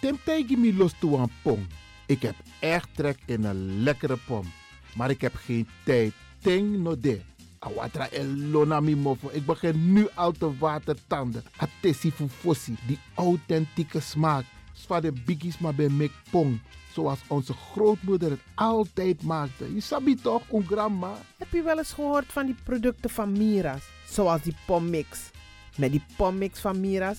Temtegi 0.00 0.56
mi 0.56 0.76
los 0.76 0.92
toe 0.98 1.18
een 1.18 1.30
pom. 1.42 1.66
Ik 2.06 2.22
heb 2.22 2.34
echt 2.60 2.88
trek 2.94 3.18
in 3.26 3.44
een 3.44 3.82
lekkere 3.82 4.16
pom. 4.26 4.52
Maar 4.94 5.10
ik 5.10 5.20
heb 5.20 5.34
geen 5.34 5.68
tijd. 5.84 6.12
Ting 6.42 6.76
no 6.76 7.00
de. 7.00 7.20
Awatra 7.58 8.08
elona 8.10 8.80
mi 8.80 8.96
mofo. 8.96 9.28
Ik 9.32 9.46
begin 9.46 9.92
nu 9.92 10.08
al 10.14 10.32
te 10.32 10.58
watertanden. 10.58 11.42
Atesi 11.56 12.10
fufosi. 12.12 12.76
Die 12.86 12.98
authentieke 13.14 14.00
smaak. 14.00 14.44
Zwa 14.72 15.00
de 15.00 15.12
biggies 15.12 15.58
maar 15.58 15.74
bij 15.74 15.88
mek 15.88 16.12
pong. 16.30 16.60
Zoals 16.92 17.18
onze 17.26 17.52
grootmoeder 17.52 18.30
het 18.30 18.40
altijd 18.54 19.22
maakte. 19.22 19.74
Je 19.74 19.80
sabi 19.80 20.14
toch, 20.14 20.42
een 20.52 20.66
grandma? 20.66 21.12
Heb 21.36 21.52
je 21.52 21.62
wel 21.62 21.78
eens 21.78 21.92
gehoord 21.92 22.26
van 22.26 22.46
die 22.46 22.56
producten 22.64 23.10
van 23.10 23.32
Mira's? 23.32 23.82
Zoals 24.08 24.42
die 24.42 24.56
pommix. 24.66 25.30
Met 25.76 25.90
die 25.90 26.02
pommix 26.16 26.60
van 26.60 26.80
Mira's 26.80 27.18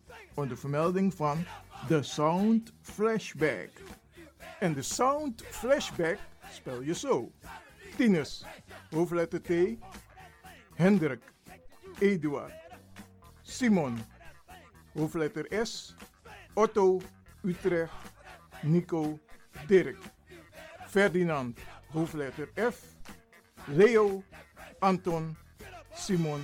onder 0.33 0.57
vermelding 0.57 1.13
van 1.13 1.45
de 1.87 2.03
Sound 2.03 2.73
Flashback. 2.81 3.69
En 4.59 4.73
de 4.73 4.81
Sound 4.81 5.43
Flashback 5.49 6.17
spel 6.51 6.81
je 6.81 6.93
zo. 6.93 7.31
Tinus, 7.95 8.45
hoofdletter 8.89 9.41
T, 9.41 9.49
Hendrik, 10.75 11.21
Eduard, 11.99 12.53
Simon, 13.41 13.97
hoofdletter 14.93 15.65
S, 15.65 15.95
Otto, 16.53 17.01
Utrecht, 17.43 17.93
Nico, 18.61 19.19
Dirk, 19.67 19.97
Ferdinand, 20.87 21.59
hoofdletter 21.91 22.49
F, 22.71 22.83
Leo, 23.65 24.23
Anton, 24.79 25.37
Simon, 25.93 26.41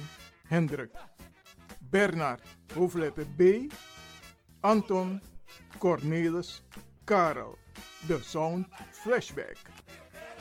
Hendrik, 0.47 0.91
Bernard, 1.89 2.41
hoofdletter 2.73 3.25
B, 3.35 3.41
Anton, 4.59 5.21
Cornelis, 5.77 6.63
Karel. 7.03 7.57
De 8.07 8.19
Sound 8.23 8.67
Flashback. 8.91 9.57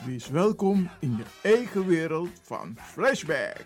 Wees 0.05 0.29
welkom 0.29 0.89
in 0.99 1.17
je 1.17 1.23
eigen 1.41 1.85
wereld 1.85 2.29
van 2.41 2.77
Flashback. 2.81 3.65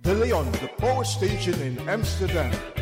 De 0.00 0.14
Leon, 0.14 0.50
de 0.50 0.72
power 0.76 1.06
station 1.06 1.60
in 1.60 1.88
Amsterdam. 1.88 2.77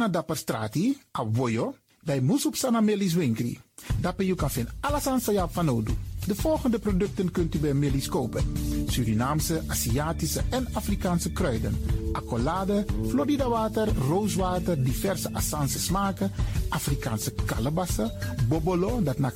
Na 0.00 0.08
dapper 0.08 0.36
strati, 0.36 0.96
a 1.18 1.24
voyo, 1.32 1.74
bij 2.02 2.20
Moesop 2.20 2.56
Sana 2.56 2.80
Melis 2.80 3.14
Winkri. 3.14 3.58
Dapper 4.00 4.24
you 4.24 4.50
vinden 4.50 4.74
alles 4.80 5.06
aan 5.06 5.20
sa 5.20 5.48
van 5.48 5.68
Odu. 5.68 5.94
De 6.26 6.34
volgende 6.34 6.78
producten 6.78 7.30
kunt 7.30 7.54
u 7.54 7.58
bij 7.58 7.74
Melis 7.74 8.08
kopen. 8.08 8.44
Surinaamse, 8.86 9.62
Aziatische 9.66 10.42
en 10.50 10.66
Afrikaanse 10.72 11.32
kruiden. 11.32 11.76
Accolade, 12.12 12.84
Florida 13.08 13.48
water, 13.48 13.88
rooswater, 14.08 14.84
diverse 14.84 15.32
Assange 15.32 15.78
smaken. 15.78 16.32
Afrikaanse 16.68 17.32
kalebassen, 17.44 18.12
bobolo, 18.48 19.02
dat 19.02 19.18
na 19.18 19.32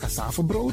brood, 0.47 0.73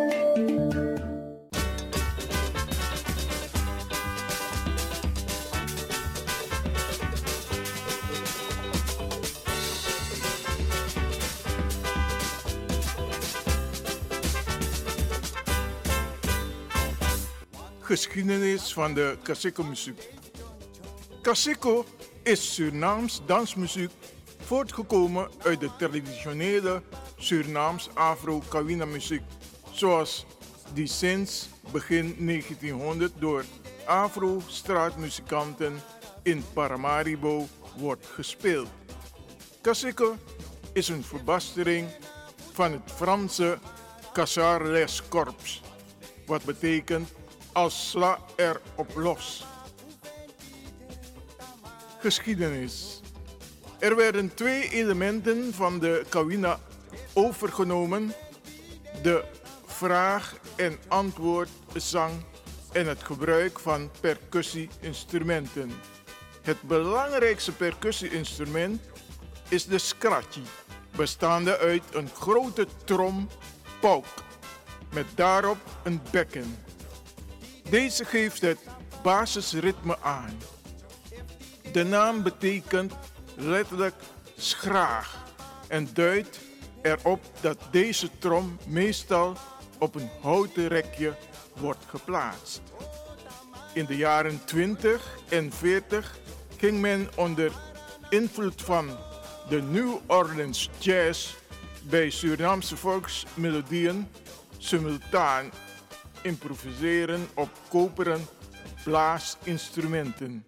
Geschiedenis 17.91 18.73
van 18.73 18.93
de 18.93 19.17
Kaseko 19.23 19.63
muziek. 19.63 20.09
Kaseko 21.21 21.85
is 22.23 22.53
Surinaams 22.53 23.21
dansmuziek 23.25 23.91
voortgekomen 24.45 25.29
uit 25.43 25.59
de 25.59 25.69
traditionele 25.77 26.81
Surinaams 27.17 27.89
Afro-Kawina 27.93 28.85
muziek, 28.85 29.21
zoals 29.71 30.25
die 30.73 30.87
sinds 30.87 31.49
begin 31.71 32.15
1900 32.19 33.11
door 33.19 33.45
Afro-straatmuzikanten 33.85 35.81
in 36.23 36.43
Paramaribo 36.53 37.47
wordt 37.77 38.05
gespeeld. 38.05 38.69
Kaseko 39.61 40.15
is 40.73 40.87
een 40.87 41.03
verbastering 41.03 41.89
van 42.53 42.71
het 42.71 42.91
Franse 42.95 43.59
Cassar 44.13 44.65
les 44.65 45.01
Corps, 45.07 45.61
wat 46.25 46.43
betekent 46.43 47.19
als 47.53 47.89
sla 47.89 48.19
er 48.35 48.61
op 48.75 48.95
los. 48.95 49.45
Geschiedenis. 51.99 53.01
Er 53.79 53.95
werden 53.95 54.33
twee 54.33 54.69
elementen 54.69 55.53
van 55.53 55.79
de 55.79 56.05
Kawina 56.09 56.59
overgenomen: 57.13 58.13
de 59.01 59.23
vraag- 59.65 60.35
en 60.55 60.79
antwoordzang 60.87 62.23
en 62.71 62.87
het 62.87 63.03
gebruik 63.03 63.59
van 63.59 63.91
percussie-instrumenten. 63.99 65.71
Het 66.41 66.61
belangrijkste 66.61 67.51
percussie-instrument 67.51 68.81
is 69.49 69.65
de 69.65 69.77
scratchy, 69.77 70.41
bestaande 70.95 71.57
uit 71.57 71.83
een 71.91 72.09
grote 72.09 72.67
trom 72.83 73.29
pauk 73.79 74.05
met 74.93 75.05
daarop 75.15 75.57
een 75.83 76.01
bekken. 76.11 76.57
Deze 77.71 78.05
geeft 78.05 78.41
het 78.41 78.59
basisritme 79.03 79.97
aan. 80.01 80.37
De 81.71 81.83
naam 81.83 82.23
betekent 82.23 82.93
letterlijk 83.35 83.95
schraag 84.37 85.23
en 85.67 85.89
duidt 85.93 86.39
erop 86.81 87.21
dat 87.41 87.57
deze 87.71 88.09
trom 88.19 88.57
meestal 88.67 89.37
op 89.79 89.95
een 89.95 90.09
houten 90.21 90.67
rekje 90.67 91.15
wordt 91.55 91.85
geplaatst. 91.87 92.61
In 93.73 93.85
de 93.85 93.95
jaren 93.95 94.45
20 94.45 95.17
en 95.29 95.51
40 95.51 96.19
ging 96.57 96.81
men 96.81 97.09
onder 97.15 97.51
invloed 98.09 98.61
van 98.61 98.97
de 99.49 99.61
New 99.61 99.97
Orleans 100.07 100.69
Jazz 100.77 101.33
bij 101.83 102.09
Surinaamse 102.09 102.77
volksmelodieën 102.77 104.07
simultaan 104.57 105.51
improviseren 106.21 107.27
op 107.33 107.49
koperen 107.69 108.25
blaasinstrumenten. 108.83 110.45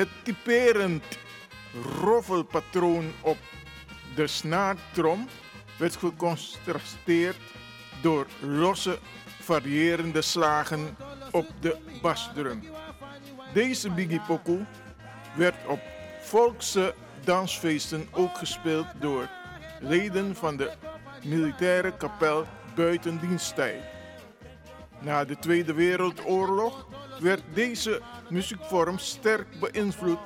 Het 0.00 0.08
typerend 0.22 1.04
roffelpatroon 2.00 3.12
op 3.20 3.36
de 4.14 4.26
snaartrom 4.26 5.28
werd 5.78 5.96
gecontrasteerd 5.96 7.36
door 8.02 8.26
losse 8.40 8.98
variërende 9.40 10.22
slagen 10.22 10.96
op 11.30 11.46
de 11.60 11.76
basdrum. 12.02 12.62
Deze 13.52 13.90
Biggie 13.90 14.20
werd 15.36 15.66
op 15.66 15.80
volkse 16.20 16.94
dansfeesten 17.24 18.08
ook 18.10 18.38
gespeeld 18.38 18.86
door 19.00 19.28
leden 19.80 20.36
van 20.36 20.56
de 20.56 20.72
militaire 21.24 21.96
kapel 21.96 22.46
buiten 22.74 23.20
diensttijd. 23.20 23.82
Na 25.00 25.24
de 25.24 25.38
Tweede 25.38 25.72
Wereldoorlog 25.72 26.86
werd 27.20 27.42
deze 27.54 28.00
muziekvorm 28.28 28.98
sterk 28.98 29.46
beïnvloed 29.60 30.18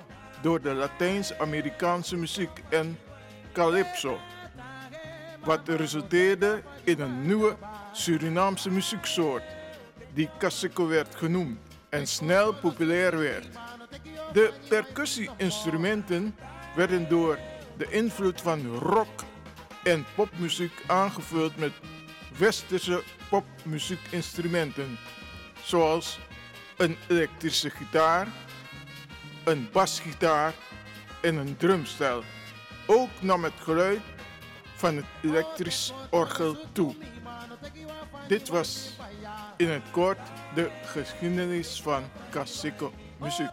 door 0.43 0.61
de 0.61 0.75
Latijns-Amerikaanse 0.75 2.17
muziek 2.17 2.63
en 2.69 2.99
calypso, 3.53 4.19
wat 5.45 5.69
resulteerde 5.69 6.63
in 6.85 7.01
een 7.01 7.27
nieuwe 7.27 7.57
Surinaamse 7.93 8.71
muzieksoort 8.71 9.43
die 10.15 10.31
cassico 10.39 10.87
werd 10.87 11.15
genoemd 11.15 11.59
en 11.89 12.07
snel 12.07 12.55
populair 12.55 13.19
werd. 13.19 13.47
De 14.33 14.53
percussie-instrumenten 14.69 16.37
werden 16.77 17.09
door 17.09 17.39
de 17.77 17.91
invloed 17.91 18.41
van 18.41 18.67
rock 18.67 19.23
en 19.83 20.05
popmuziek 20.15 20.83
aangevuld 20.87 21.57
met 21.57 21.73
westerse 22.39 23.03
popmuziekinstrumenten, 23.29 24.99
zoals 25.63 26.19
een 26.77 26.97
elektrische 27.09 27.71
gitaar, 27.71 28.29
een 29.45 29.69
basgitaar 29.73 30.55
en 31.23 31.37
een 31.37 31.57
drumstel. 31.57 32.23
Ook 32.87 33.11
nam 33.21 33.45
het 33.45 33.53
geluid 33.61 34.01
van 34.77 34.97
het 34.97 35.05
elektrisch 35.23 35.93
orgel 36.11 36.57
toe. 36.73 36.95
Dit 38.29 38.49
was 38.49 38.91
in 39.57 39.69
het 39.69 39.91
kort 39.91 40.19
de 40.55 40.71
geschiedenis 40.85 41.81
van 41.83 42.05
Cassico 42.31 42.93
muziek. 43.19 43.51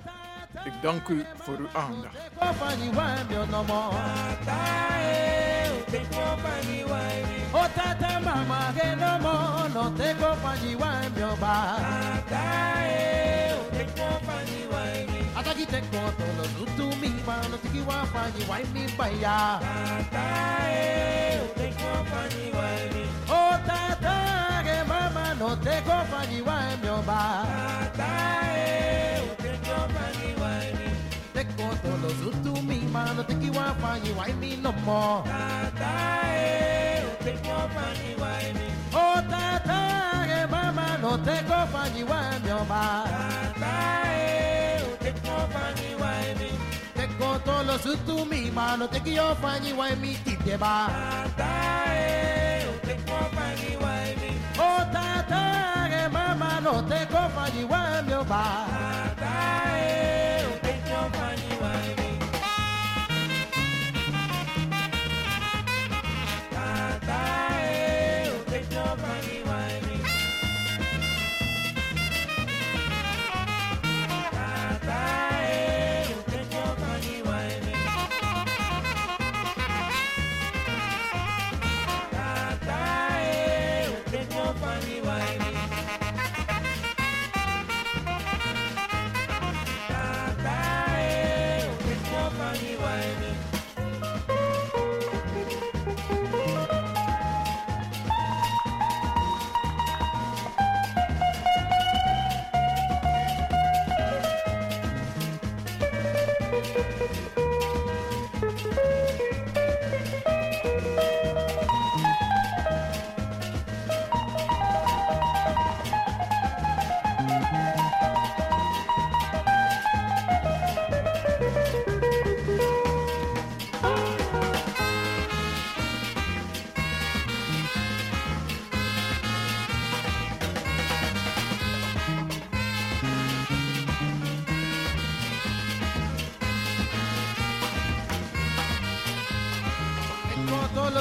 Ik 0.66 0.74
dank 0.82 1.08
u 1.08 1.26
voor 1.36 1.58
uw 1.58 1.70
aandacht. 1.74 2.18
Tata 7.52 8.20
mama 8.20 8.74
que 8.74 8.96
no 8.96 9.20
mo 9.20 9.68
no 9.74 9.92
te 9.92 10.16
compañía 10.16 11.04
en 11.06 11.14
mi 11.16 11.22
hogar. 11.22 11.80
Ata 15.36 15.54
ki 15.54 15.66
te 15.66 15.82
koto 15.92 16.26
no 16.38 16.44
nutu 16.58 16.96
mi 17.02 17.10
ma 17.26 17.42
no 17.50 17.58
te 17.58 17.68
ki 17.70 17.82
wa 17.82 18.06
fanyi 18.14 18.44
wa 18.48 18.58
mi 18.74 18.84
baya. 18.98 19.60
O 23.28 23.58
tata 23.68 24.62
que 24.64 24.84
mama 24.88 25.34
no 25.40 25.58
te 25.58 25.82
compañía 25.84 26.74
en 26.74 26.82
mi 26.82 26.88
hogar. 26.88 27.46
Te 31.34 31.46
koto 31.58 31.92
no 32.02 32.10
nutu 32.22 32.62
mi 32.64 32.80
ma 32.94 33.14
no 33.14 33.24
te 33.26 33.36
ki 33.36 33.50
wa 33.50 33.74
fanyi 33.82 34.12
wa 34.14 34.26
mi 34.40 34.58
no 34.58 34.72
more. 34.86 35.24
Oh 38.94 39.22
tata, 39.30 40.26
que 40.26 40.48
mama 40.48 40.98
no 41.02 41.18
te 41.20 41.44
compañía 41.46 42.36
en 42.36 42.44
mi 42.44 42.52
hogar. 42.52 43.06
Te 46.96 47.08
coto 47.18 47.64
los 47.64 47.84
tu 48.06 48.26
mi 48.26 48.52
mano 48.52 48.88
te 48.90 49.00
que 49.02 49.14
yo 49.14 49.36
fañi 49.36 49.72
en 49.72 50.02
mi 50.02 50.14
tite 50.16 50.58
ba. 50.58 50.88
Oh 54.60 54.84
tata, 54.92 55.88
que 55.90 56.10
mama 56.10 56.60
no 56.62 56.84
te 56.86 57.08
compañía 57.08 58.00
en 58.00 58.06
mi 58.08 58.14
hogar. 58.14 59.21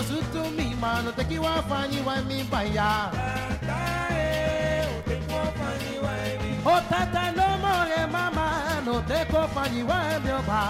Tolo 0.00 0.16
sutu 0.16 0.42
mi 0.56 0.74
mano 0.80 1.12
te 1.12 1.24
kiwa 1.24 1.62
fanyi 1.68 2.00
wa 2.00 2.16
mi 2.24 2.42
baya. 2.44 3.12
O 6.64 6.72
oh, 6.72 6.80
tata 6.88 7.32
no 7.36 7.46
more 7.60 8.06
mama 8.08 8.80
no 8.86 9.02
te 9.04 9.24
ko 9.30 9.44
fanyi 9.52 9.82
wa 9.84 10.00
mi 10.24 10.30
oba. 10.32 10.62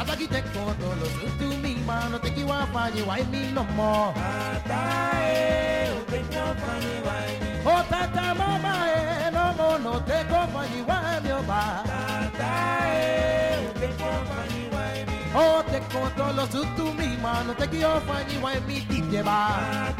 Ataki 0.00 0.26
te 0.32 0.40
ko 0.48 0.72
tolo 0.80 1.06
sutu 1.20 1.48
mi 1.60 1.74
mano 1.84 2.18
te 2.18 2.30
kiwa 2.30 2.66
fanyi 2.72 3.02
wa 3.02 3.16
mi 3.30 3.52
no 3.52 3.64
mo. 3.76 4.14
O 7.66 7.72
oh, 7.72 7.82
tata 7.92 8.34
mama 8.34 8.74
e 8.96 9.30
no 9.30 9.44
mo 9.58 9.68
no 9.76 10.00
te 10.08 10.24
ko 10.24 10.40
fanyi 10.54 10.80
wa 10.88 11.20
mi 11.20 11.30
oba. 11.32 11.62
Oh, 13.60 13.72
te 13.80 13.88
conto 14.00 14.40
lo 14.62 14.69
Oh, 15.32 15.62
su 16.50 16.64
tu 16.74 16.92
mi 16.94 17.16
mano, 17.22 17.54
te 17.54 17.68
quiero 17.68 18.00
fanyi 18.00 18.36
wa 18.42 18.52
mi 18.66 18.80
ti 18.86 19.00
lleva. 19.10 19.90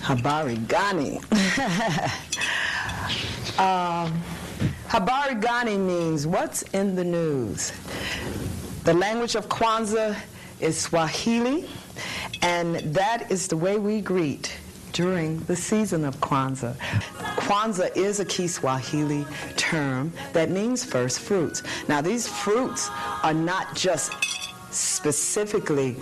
Habari 0.00 0.56
Gani. 0.68 1.18
um, 3.58 4.22
Habari 4.88 5.34
Gani 5.40 5.76
means 5.76 6.26
what's 6.26 6.62
in 6.62 6.94
the 6.96 7.04
news. 7.04 7.72
The 8.84 8.94
language 8.94 9.34
of 9.34 9.48
Kwanzaa 9.48 10.16
is 10.60 10.80
Swahili, 10.80 11.68
and 12.40 12.76
that 12.94 13.30
is 13.30 13.48
the 13.48 13.56
way 13.56 13.76
we 13.78 14.00
greet 14.00 14.56
during 14.92 15.40
the 15.40 15.54
season 15.54 16.04
of 16.04 16.16
Kwanzaa. 16.20 16.74
Kwanzaa 17.36 17.94
is 17.96 18.18
a 18.20 18.24
Kiswahili 18.24 19.26
term 19.56 20.12
that 20.32 20.50
means 20.50 20.84
first 20.84 21.20
fruits. 21.20 21.62
Now, 21.86 22.00
these 22.00 22.26
fruits 22.26 22.90
are 23.22 23.34
not 23.34 23.74
just 23.76 24.12
specifically 24.98 25.94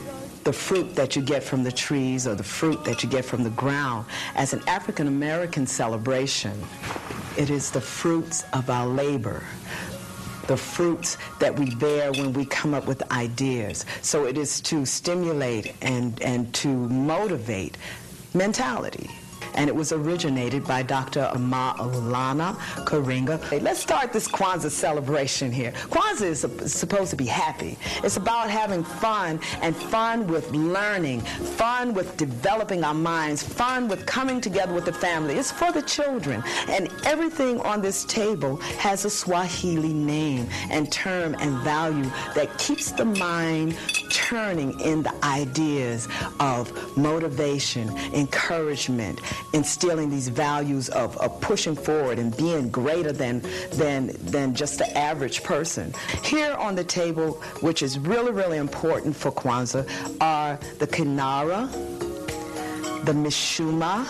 the 0.44 0.52
fruit 0.52 0.94
that 0.96 1.14
you 1.16 1.20
get 1.20 1.42
from 1.42 1.62
the 1.62 1.70
trees 1.70 2.26
or 2.26 2.34
the 2.34 2.42
fruit 2.42 2.82
that 2.86 3.02
you 3.02 3.08
get 3.10 3.26
from 3.26 3.44
the 3.44 3.50
ground. 3.50 4.06
As 4.34 4.54
an 4.54 4.62
African 4.66 5.06
American 5.06 5.66
celebration, 5.66 6.58
it 7.36 7.50
is 7.50 7.70
the 7.70 7.80
fruits 7.80 8.44
of 8.54 8.70
our 8.70 8.86
labor, 8.86 9.44
the 10.46 10.56
fruits 10.56 11.18
that 11.40 11.58
we 11.58 11.74
bear 11.74 12.10
when 12.12 12.32
we 12.32 12.46
come 12.46 12.72
up 12.72 12.86
with 12.86 13.02
ideas. 13.12 13.84
So 14.00 14.24
it 14.24 14.38
is 14.38 14.62
to 14.62 14.86
stimulate 14.86 15.74
and, 15.82 16.18
and 16.22 16.54
to 16.54 16.68
motivate 16.68 17.76
mentality. 18.32 19.10
And 19.56 19.68
it 19.68 19.74
was 19.74 19.92
originated 19.92 20.64
by 20.66 20.82
Dr. 20.82 21.30
Maulana 21.34 22.54
Karenga. 22.84 23.42
Hey, 23.48 23.60
let's 23.60 23.80
start 23.80 24.12
this 24.12 24.28
Kwanzaa 24.28 24.70
celebration 24.70 25.50
here. 25.50 25.72
Kwanzaa 25.88 26.22
is 26.26 26.40
sup- 26.40 26.60
supposed 26.62 27.10
to 27.10 27.16
be 27.16 27.26
happy. 27.26 27.76
It's 28.04 28.16
about 28.16 28.50
having 28.50 28.84
fun 28.84 29.40
and 29.62 29.74
fun 29.74 30.26
with 30.26 30.50
learning, 30.52 31.20
fun 31.20 31.94
with 31.94 32.16
developing 32.16 32.84
our 32.84 32.94
minds, 32.94 33.42
fun 33.42 33.88
with 33.88 34.06
coming 34.06 34.40
together 34.40 34.74
with 34.74 34.84
the 34.84 34.92
family. 34.92 35.34
It's 35.34 35.50
for 35.50 35.72
the 35.72 35.82
children. 35.82 36.42
And 36.68 36.88
everything 37.04 37.60
on 37.60 37.80
this 37.80 38.04
table 38.04 38.56
has 38.78 39.04
a 39.04 39.10
Swahili 39.10 39.92
name 39.92 40.48
and 40.70 40.90
term 40.92 41.34
and 41.40 41.58
value 41.62 42.10
that 42.34 42.56
keeps 42.58 42.92
the 42.92 43.04
mind 43.04 43.76
turning 44.10 44.78
in 44.80 45.02
the 45.02 45.14
ideas 45.24 46.08
of 46.40 46.96
motivation, 46.96 47.88
encouragement, 48.14 49.20
instilling 49.52 50.10
these 50.10 50.28
values 50.28 50.88
of, 50.90 51.16
of 51.18 51.40
pushing 51.40 51.74
forward 51.74 52.18
and 52.18 52.36
being 52.36 52.68
greater 52.70 53.12
than, 53.12 53.42
than, 53.72 54.08
than 54.20 54.54
just 54.54 54.78
the 54.78 54.98
average 54.98 55.42
person. 55.42 55.92
Here 56.22 56.54
on 56.54 56.74
the 56.74 56.84
table, 56.84 57.32
which 57.60 57.82
is 57.82 57.98
really, 57.98 58.32
really 58.32 58.58
important 58.58 59.16
for 59.16 59.30
Kwanzaa, 59.32 59.86
are 60.20 60.58
the 60.78 60.86
Kinara, 60.86 61.70
the 63.04 63.12
Mishumaa, 63.12 64.04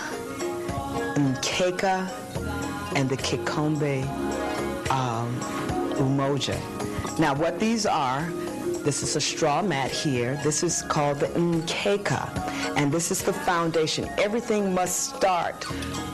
Nkeka, 1.15 2.11
and 2.97 3.09
the 3.09 3.17
Kikombe 3.17 4.05
um, 4.91 5.35
Umoja. 5.97 6.59
Now, 7.19 7.35
what 7.35 7.59
these 7.59 7.87
are, 7.87 8.31
this 8.87 9.03
is 9.03 9.17
a 9.17 9.21
straw 9.21 9.63
mat 9.63 9.91
here. 9.91 10.39
This 10.45 10.63
is 10.63 10.83
called 10.83 11.19
the 11.19 11.27
Nkeka, 11.27 12.77
and 12.77 12.93
this 12.93 13.11
is 13.11 13.21
the 13.21 13.33
foundation. 13.33 14.09
Everything 14.17 14.73
must 14.73 15.17
start 15.17 15.67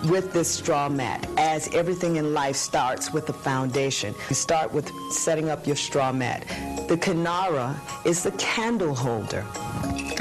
with 0.07 0.33
this 0.33 0.51
straw 0.51 0.89
mat, 0.89 1.29
as 1.37 1.69
everything 1.75 2.17
in 2.17 2.33
life 2.33 2.57
starts 2.57 3.13
with 3.13 3.27
the 3.27 3.35
foundation. 3.35 4.15
You 4.31 4.35
start 4.35 4.73
with 4.73 4.91
setting 5.11 5.51
up 5.51 5.67
your 5.67 5.77
straw 5.77 6.13
mat. 6.13 6.49
The 6.89 6.97
Kinara 6.97 7.77
is 8.07 8.23
the 8.23 8.33
candle 8.33 8.95
holder. 8.95 9.45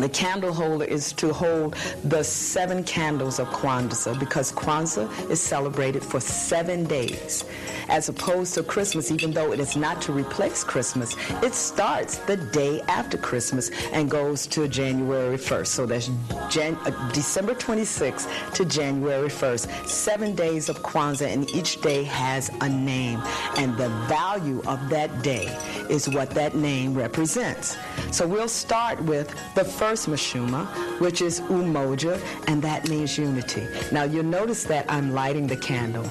The 0.01 0.09
candle 0.09 0.51
holder 0.51 0.85
is 0.85 1.13
to 1.13 1.31
hold 1.31 1.75
the 2.03 2.23
seven 2.23 2.83
candles 2.83 3.37
of 3.37 3.47
Kwanzaa 3.49 4.19
because 4.19 4.51
Kwanzaa 4.51 5.29
is 5.29 5.39
celebrated 5.39 6.03
for 6.03 6.19
seven 6.19 6.85
days. 6.85 7.45
As 7.87 8.09
opposed 8.09 8.55
to 8.55 8.63
Christmas, 8.63 9.11
even 9.11 9.31
though 9.31 9.51
it 9.51 9.59
is 9.59 9.75
not 9.75 10.01
to 10.03 10.11
replace 10.11 10.63
Christmas, 10.63 11.15
it 11.43 11.53
starts 11.53 12.17
the 12.17 12.37
day 12.37 12.81
after 12.87 13.15
Christmas 13.15 13.69
and 13.93 14.09
goes 14.09 14.47
to 14.47 14.67
January 14.67 15.37
1st. 15.37 15.67
So 15.67 15.85
that's 15.85 16.09
Jan- 16.49 16.77
uh, 16.85 17.11
December 17.11 17.53
26th 17.53 18.53
to 18.55 18.65
January 18.65 19.29
1st. 19.29 19.87
Seven 19.87 20.33
days 20.33 20.67
of 20.67 20.81
Kwanzaa, 20.81 21.31
and 21.31 21.47
each 21.51 21.79
day 21.81 22.03
has 22.05 22.49
a 22.61 22.69
name. 22.69 23.21
And 23.57 23.77
the 23.77 23.89
value 24.07 24.63
of 24.65 24.89
that 24.89 25.21
day 25.21 25.55
is 25.91 26.09
what 26.09 26.31
that 26.31 26.55
name 26.55 26.95
represents. 26.95 27.77
So 28.11 28.25
we'll 28.25 28.47
start 28.47 28.99
with 29.03 29.31
the 29.53 29.63
first 29.65 29.90
Mashuma, 29.91 30.65
which 31.01 31.21
is 31.21 31.41
Umoja, 31.41 32.17
and 32.47 32.61
that 32.61 32.87
means 32.87 33.17
unity. 33.17 33.67
Now 33.91 34.03
you'll 34.03 34.23
notice 34.23 34.63
that 34.63 34.85
I'm 34.89 35.13
lighting 35.13 35.47
the 35.47 35.57
candle. 35.57 36.05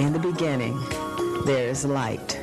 In 0.00 0.14
the 0.14 0.18
beginning, 0.18 0.80
there 1.44 1.68
is 1.68 1.84
light. 1.84 2.40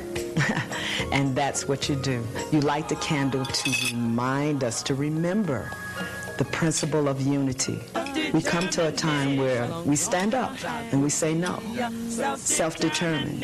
and 1.12 1.34
that's 1.34 1.66
what 1.66 1.88
you 1.88 1.96
do. 1.96 2.24
You 2.52 2.60
light 2.60 2.88
the 2.88 2.96
candle 2.96 3.44
to 3.44 3.74
remind 3.92 4.62
us, 4.62 4.80
to 4.84 4.94
remember 4.94 5.72
the 6.36 6.44
principle 6.44 7.08
of 7.08 7.20
unity. 7.20 7.80
We 8.32 8.42
come 8.42 8.68
to 8.70 8.88
a 8.88 8.92
time 8.92 9.36
where 9.36 9.66
we 9.84 9.96
stand 9.96 10.34
up 10.34 10.52
and 10.92 11.02
we 11.02 11.10
say 11.10 11.34
no. 11.34 11.60
Self-determined, 12.36 13.42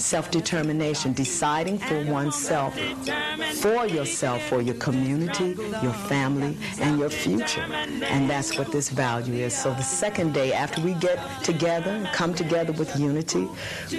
self-determination, 0.00 1.12
deciding 1.14 1.78
for 1.78 2.04
oneself, 2.06 2.78
for 3.54 3.86
yourself, 3.86 4.42
for 4.42 4.60
your 4.60 4.74
community, 4.76 5.56
your 5.82 5.92
family, 6.08 6.56
and 6.80 6.98
your 6.98 7.10
future. 7.10 7.62
And 7.62 8.28
that's 8.28 8.58
what 8.58 8.70
this 8.72 8.90
value 8.90 9.34
is. 9.44 9.56
So 9.56 9.70
the 9.70 9.82
second 9.82 10.34
day 10.34 10.52
after 10.52 10.82
we 10.82 10.94
get 10.94 11.18
together 11.42 11.90
and 11.90 12.06
come 12.08 12.34
together 12.34 12.72
with 12.72 12.94
unity, 12.98 13.48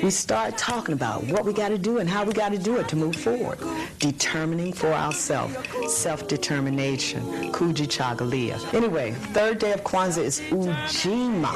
we 0.03 0.12
start 0.12 0.57
talking 0.57 0.93
about 0.93 1.23
what 1.25 1.45
we 1.45 1.53
got 1.53 1.69
to 1.69 1.77
do 1.77 1.97
and 1.97 2.10
how 2.10 2.23
we 2.23 2.34
got 2.34 2.51
to 2.51 2.57
do 2.60 2.77
it 2.77 2.88
to 2.89 2.95
move 2.95 3.15
forward. 3.15 3.57
Determining 3.99 4.73
for 4.73 4.93
ourselves, 4.93 5.55
self-determination, 5.88 7.51
Kujichagulia. 7.51 8.60
Anyway, 8.73 9.12
third 9.34 9.57
day 9.60 9.71
of 9.73 9.84
Kwanzaa 9.84 10.11
is 10.17 10.39
Ujima. 10.39 11.56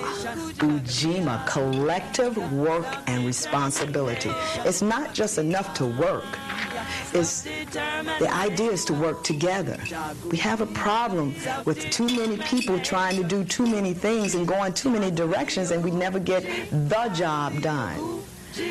Ujima, 0.58 1.46
collective 1.48 2.38
work 2.54 2.86
and 3.08 3.26
responsibility. 3.26 4.32
It's 4.66 4.82
not 4.82 5.14
just 5.14 5.38
enough 5.38 5.74
to 5.76 5.86
work. 5.86 6.26
It's, 7.14 7.44
the 7.44 8.30
idea 8.32 8.72
is 8.72 8.86
to 8.86 8.94
work 8.94 9.24
together. 9.24 9.80
We 10.30 10.38
have 10.38 10.62
a 10.62 10.66
problem 10.68 11.36
with 11.66 11.90
too 11.90 12.08
many 12.08 12.38
people 12.38 12.80
trying 12.80 13.16
to 13.22 13.24
do 13.24 13.44
too 13.44 13.66
many 13.66 13.94
things 13.94 14.36
and 14.36 14.48
going 14.48 14.74
too 14.74 14.90
many 14.90 15.12
directions, 15.12 15.72
and 15.72 15.84
we 15.84 15.92
never 15.92 16.20
get 16.20 16.44
the 16.72 17.10
job 17.14 17.62
done. 17.62 18.22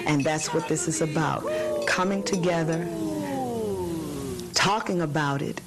And 0.06 0.24
that's 0.24 0.52
what 0.54 0.68
this 0.68 0.88
is 0.88 1.02
about 1.02 1.44
coming 1.86 2.22
together, 2.22 2.86
talking 4.54 5.02
about 5.02 5.42
it, 5.42 5.60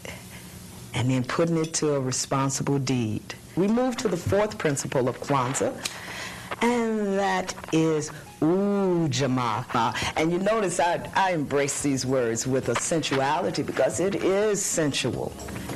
and 0.94 1.10
then 1.10 1.24
putting 1.24 1.58
it 1.58 1.74
to 1.76 1.94
a 1.94 2.00
responsible 2.00 2.80
deed. 2.80 3.36
We 3.58 3.67
move 3.67 3.98
to 3.98 4.08
the 4.08 4.17
fourth 4.17 4.58
principle 4.60 5.10
of 5.10 5.20
Kwanzaa, 5.20 5.74
and 6.62 7.17
that 7.17 7.56
is 7.74 8.12
Ujamaa. 8.39 10.13
And 10.15 10.32
you 10.32 10.38
notice 10.38 10.80
I, 10.80 11.10
I 11.15 11.32
embrace 11.32 11.82
these 11.82 12.06
words 12.06 12.46
with 12.46 12.70
a 12.70 12.76
sensuality 12.80 13.63
because 13.63 14.00
it 14.00 14.15
is 14.15 14.63
sensual. 14.63 15.34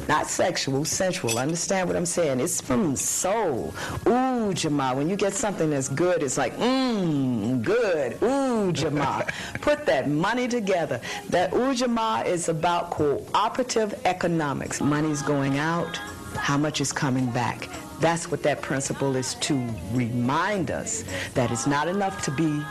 Not 0.07 0.27
sexual, 0.27 0.85
sensual. 0.85 1.39
Understand 1.39 1.87
what 1.87 1.95
I'm 1.95 2.05
saying? 2.05 2.39
It's 2.39 2.61
from 2.61 2.95
soul. 2.95 3.73
Ujamaa. 4.05 4.95
When 4.95 5.09
you 5.09 5.15
get 5.15 5.33
something 5.33 5.69
that's 5.71 5.89
good, 5.89 6.21
it's 6.21 6.37
like, 6.37 6.55
mmm, 6.57 7.63
good. 7.63 8.19
Ujamaa. 8.19 9.27
Put 9.61 9.85
that 9.87 10.07
money 10.09 10.47
together. 10.47 11.01
That 11.29 11.51
Ujamaa 11.51 12.25
is 12.25 12.47
about 12.49 12.91
cooperative 12.91 13.99
economics. 14.05 14.81
Money's 14.81 15.21
going 15.21 15.57
out, 15.57 15.99
how 16.41 16.57
much 16.57 16.81
is 16.81 16.91
coming 16.91 17.27
back? 17.27 17.69
That's 17.99 18.31
what 18.31 18.41
that 18.43 18.61
principle 18.63 19.15
is 19.15 19.35
to 19.35 19.53
remind 19.93 20.71
us 20.71 21.03
that 21.35 21.51
it's 21.51 21.67
not 21.67 21.87
enough 21.87 22.23
to 22.25 22.31
be 22.31 22.63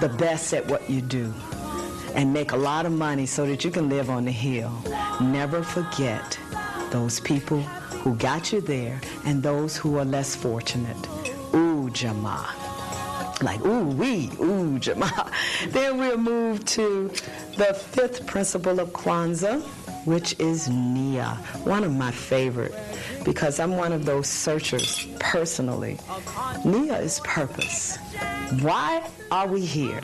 the 0.00 0.10
best 0.10 0.52
at 0.52 0.66
what 0.66 0.88
you 0.90 1.00
do 1.00 1.32
and 2.14 2.32
make 2.32 2.52
a 2.52 2.56
lot 2.56 2.84
of 2.84 2.92
money 2.92 3.24
so 3.26 3.46
that 3.46 3.64
you 3.64 3.70
can 3.70 3.88
live 3.88 4.10
on 4.10 4.26
the 4.26 4.30
hill. 4.30 4.70
Never 5.20 5.62
forget 5.62 6.38
those 6.90 7.18
people 7.20 7.62
who 8.02 8.14
got 8.16 8.52
you 8.52 8.60
there 8.60 9.00
and 9.24 9.42
those 9.42 9.74
who 9.76 9.96
are 9.98 10.04
less 10.04 10.36
fortunate. 10.36 11.08
Ooh, 11.54 11.88
Jama. 11.90 12.46
Like, 13.42 13.64
ooh, 13.64 13.84
we, 13.88 14.30
ooh, 14.40 14.78
Jama. 14.78 15.30
Then 15.68 15.98
we'll 15.98 16.18
move 16.18 16.64
to 16.66 17.08
the 17.56 17.72
fifth 17.74 18.26
principle 18.26 18.78
of 18.80 18.90
Kwanzaa, 18.90 19.62
which 20.04 20.38
is 20.38 20.68
Nia, 20.68 21.38
one 21.64 21.84
of 21.84 21.92
my 21.92 22.10
favorite 22.10 22.74
because 23.24 23.58
I'm 23.58 23.76
one 23.76 23.92
of 23.92 24.04
those 24.04 24.28
searchers 24.28 25.06
personally. 25.18 25.98
Nia 26.64 26.98
is 26.98 27.20
purpose. 27.20 27.96
Why 28.60 29.08
are 29.30 29.46
we 29.46 29.64
here? 29.64 30.02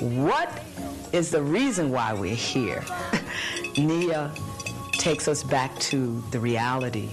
What 0.00 0.62
is 1.12 1.30
the 1.30 1.42
reason 1.42 1.90
why 1.90 2.12
we're 2.12 2.34
here? 2.34 2.84
Nia 3.76 4.32
takes 4.92 5.28
us 5.28 5.42
back 5.42 5.76
to 5.78 6.22
the 6.30 6.40
reality 6.40 7.10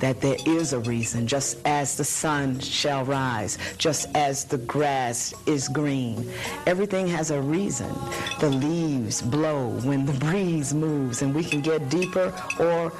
that 0.00 0.20
there 0.20 0.36
is 0.46 0.72
a 0.72 0.80
reason, 0.80 1.26
just 1.26 1.58
as 1.64 1.96
the 1.96 2.04
sun 2.04 2.58
shall 2.58 3.04
rise, 3.04 3.58
just 3.78 4.08
as 4.16 4.44
the 4.44 4.58
grass 4.58 5.32
is 5.46 5.68
green. 5.68 6.30
Everything 6.66 7.06
has 7.06 7.30
a 7.30 7.40
reason. 7.40 7.92
The 8.40 8.50
leaves 8.50 9.22
blow 9.22 9.68
when 9.84 10.04
the 10.06 10.12
breeze 10.26 10.74
moves, 10.74 11.22
and 11.22 11.34
we 11.34 11.44
can 11.44 11.60
get 11.60 11.88
deeper 11.88 12.34
or 12.58 12.92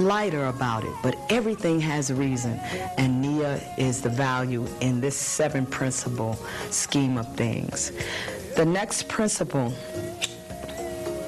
lighter 0.00 0.46
about 0.46 0.84
it, 0.84 0.94
but 1.02 1.16
everything 1.30 1.80
has 1.80 2.10
a 2.10 2.14
reason. 2.14 2.58
And 2.98 3.20
Nia 3.20 3.60
is 3.78 4.00
the 4.00 4.08
value 4.08 4.66
in 4.80 5.00
this 5.00 5.16
seven 5.16 5.66
principle 5.66 6.34
scheme 6.70 7.18
of 7.18 7.32
things. 7.36 7.92
The 8.56 8.64
next 8.64 9.08
principle, 9.08 9.70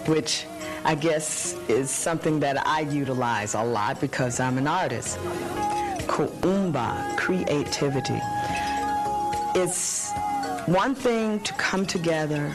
which 0.07 0.47
I 0.87 0.95
guess 0.95 1.57
is 1.69 1.91
something 1.91 2.39
that 2.39 2.65
I 2.65 2.83
utilize 2.83 3.55
a 3.55 3.63
lot 3.65 4.01
because 4.01 4.39
I'm 4.39 4.57
an 4.57 4.69
artist. 4.69 5.19
Kuumba, 6.07 7.17
creativity. 7.17 8.21
It's 9.61 10.13
one 10.67 10.95
thing 10.95 11.41
to 11.41 11.53
come 11.55 11.87
together, 11.87 12.55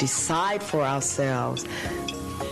decide 0.00 0.64
for 0.64 0.82
ourselves, 0.82 1.64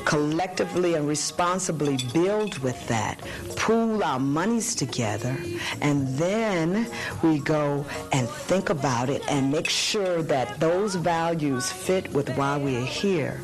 collectively 0.05 0.95
and 0.95 1.09
responsibly 1.09 1.99
build 2.13 2.59
with 2.59 2.87
that, 2.87 3.21
pool 3.57 4.05
our 4.05 4.21
monies 4.21 4.77
together, 4.77 5.37
and 5.81 6.07
then 6.17 6.87
we 7.25 7.41
go 7.41 7.85
and 8.13 8.29
think 8.29 8.71
about 8.71 9.11
it 9.11 9.23
and 9.29 9.51
make 9.51 9.69
sure 9.69 10.23
that 10.23 10.61
those 10.61 10.95
values 10.95 11.73
fit 11.73 12.09
with 12.13 12.29
why 12.37 12.57
we're 12.57 12.87
here. 12.87 13.41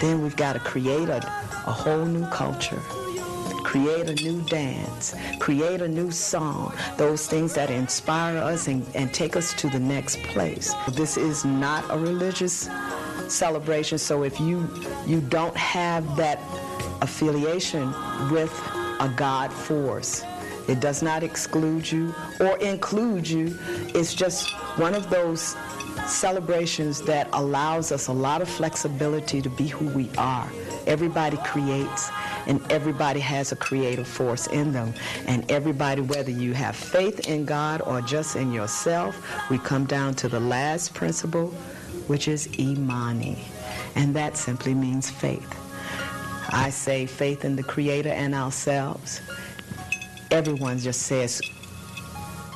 Then 0.00 0.22
we've 0.22 0.36
got 0.36 0.54
to 0.54 0.60
create 0.60 1.08
a, 1.08 1.18
a 1.66 1.72
whole 1.72 2.04
new 2.04 2.26
culture 2.28 2.80
create 3.70 4.08
a 4.08 4.14
new 4.24 4.40
dance, 4.46 5.14
create 5.38 5.80
a 5.80 5.86
new 5.86 6.10
song, 6.10 6.74
those 6.96 7.28
things 7.28 7.54
that 7.54 7.70
inspire 7.70 8.38
us 8.38 8.66
and, 8.66 8.84
and, 8.96 9.14
take 9.14 9.36
us 9.36 9.54
to 9.54 9.68
the 9.68 9.78
next 9.78 10.20
place. 10.24 10.74
This 10.92 11.16
is 11.16 11.44
not 11.44 11.84
a 11.88 11.96
religious 11.96 12.68
celebration. 13.28 13.96
So 13.98 14.24
if 14.24 14.40
you 14.40 14.68
you 15.06 15.20
don't 15.20 15.56
have 15.56 16.16
that 16.16 16.40
affiliation 17.00 17.92
with 18.30 18.52
a 18.98 19.12
God 19.16 19.52
force, 19.52 20.24
it 20.68 20.80
does 20.80 21.02
not 21.02 21.22
exclude 21.22 21.90
you 21.90 22.14
or 22.40 22.56
include 22.58 23.28
you. 23.28 23.56
It's 23.94 24.14
just 24.14 24.50
one 24.78 24.94
of 24.94 25.10
those 25.10 25.54
celebrations 26.08 27.00
that 27.02 27.28
allows 27.32 27.92
us 27.92 28.08
a 28.08 28.12
lot 28.12 28.42
of 28.42 28.48
flexibility 28.48 29.40
to 29.42 29.50
be 29.50 29.66
who 29.66 29.88
we 29.88 30.10
are. 30.18 30.50
Everybody 30.86 31.36
creates 31.38 32.10
and 32.46 32.60
everybody 32.72 33.20
has 33.20 33.52
a 33.52 33.56
creative 33.56 34.08
force 34.08 34.46
in 34.48 34.72
them. 34.72 34.94
And 35.26 35.50
everybody, 35.50 36.00
whether 36.00 36.30
you 36.30 36.52
have 36.52 36.74
faith 36.74 37.28
in 37.28 37.44
God 37.44 37.82
or 37.82 38.00
just 38.00 38.36
in 38.36 38.52
yourself, 38.52 39.16
we 39.50 39.58
come 39.58 39.84
down 39.84 40.14
to 40.14 40.28
the 40.28 40.40
last 40.40 40.94
principle, 40.94 41.48
which 42.06 42.28
is 42.28 42.48
imani. 42.58 43.38
And 43.94 44.14
that 44.16 44.36
simply 44.36 44.74
means 44.74 45.10
faith. 45.10 45.56
I 46.52 46.70
say 46.70 47.06
faith 47.06 47.44
in 47.44 47.54
the 47.56 47.62
Creator 47.62 48.08
and 48.10 48.34
ourselves. 48.34 49.20
Everyone 50.30 50.78
just 50.78 51.02
says 51.02 51.40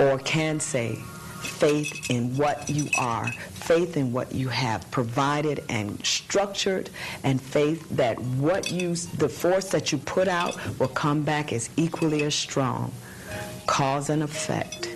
or 0.00 0.18
can 0.18 0.58
say 0.58 0.98
faith 1.44 2.10
in 2.10 2.36
what 2.36 2.68
you 2.68 2.88
are, 2.98 3.28
faith 3.28 3.96
in 3.96 4.12
what 4.12 4.32
you 4.34 4.48
have 4.48 4.90
provided 4.90 5.62
and 5.68 6.04
structured, 6.04 6.90
and 7.22 7.40
faith 7.40 7.88
that 7.90 8.18
what 8.18 8.70
you, 8.70 8.94
the 8.94 9.28
force 9.28 9.70
that 9.70 9.92
you 9.92 9.98
put 9.98 10.28
out 10.28 10.56
will 10.78 10.88
come 10.88 11.22
back 11.22 11.52
as 11.52 11.70
equally 11.76 12.22
as 12.24 12.34
strong. 12.34 12.92
Cause 13.66 14.10
and 14.10 14.22
effect. 14.22 14.90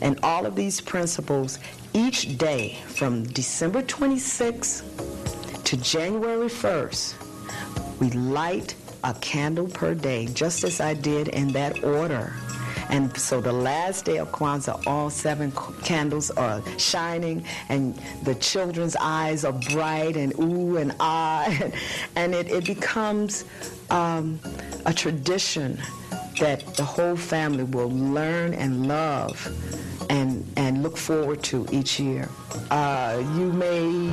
And 0.00 0.18
all 0.22 0.46
of 0.46 0.56
these 0.56 0.80
principles 0.80 1.58
each 1.94 2.38
day 2.38 2.78
from 2.86 3.24
December 3.24 3.82
26th 3.82 5.64
to 5.64 5.76
January 5.76 6.48
1st, 6.48 7.98
we 8.00 8.10
light 8.10 8.74
a 9.04 9.14
candle 9.14 9.68
per 9.68 9.94
day, 9.94 10.26
just 10.26 10.64
as 10.64 10.80
I 10.80 10.94
did 10.94 11.28
in 11.28 11.52
that 11.52 11.84
order. 11.84 12.32
And 12.90 13.16
so 13.16 13.40
the 13.40 13.52
last 13.52 14.04
day 14.04 14.18
of 14.18 14.32
Kwanzaa, 14.32 14.86
all 14.86 15.10
seven 15.10 15.52
candles 15.82 16.30
are 16.30 16.62
shining, 16.78 17.44
and 17.68 18.00
the 18.24 18.34
children's 18.36 18.96
eyes 18.96 19.44
are 19.44 19.52
bright 19.52 20.16
and 20.16 20.32
ooh 20.38 20.76
and 20.76 20.94
ah, 21.00 21.46
and 22.16 22.34
it, 22.34 22.50
it 22.50 22.64
becomes 22.64 23.44
um, 23.90 24.40
a 24.86 24.92
tradition 24.92 25.78
that 26.40 26.64
the 26.76 26.84
whole 26.84 27.16
family 27.16 27.64
will 27.64 27.90
learn 27.90 28.54
and 28.54 28.86
love 28.86 29.36
and, 30.08 30.46
and 30.56 30.82
look 30.82 30.96
forward 30.96 31.42
to 31.42 31.66
each 31.70 31.98
year. 31.98 32.28
Uh, 32.70 33.22
you 33.36 33.52
may 33.52 34.10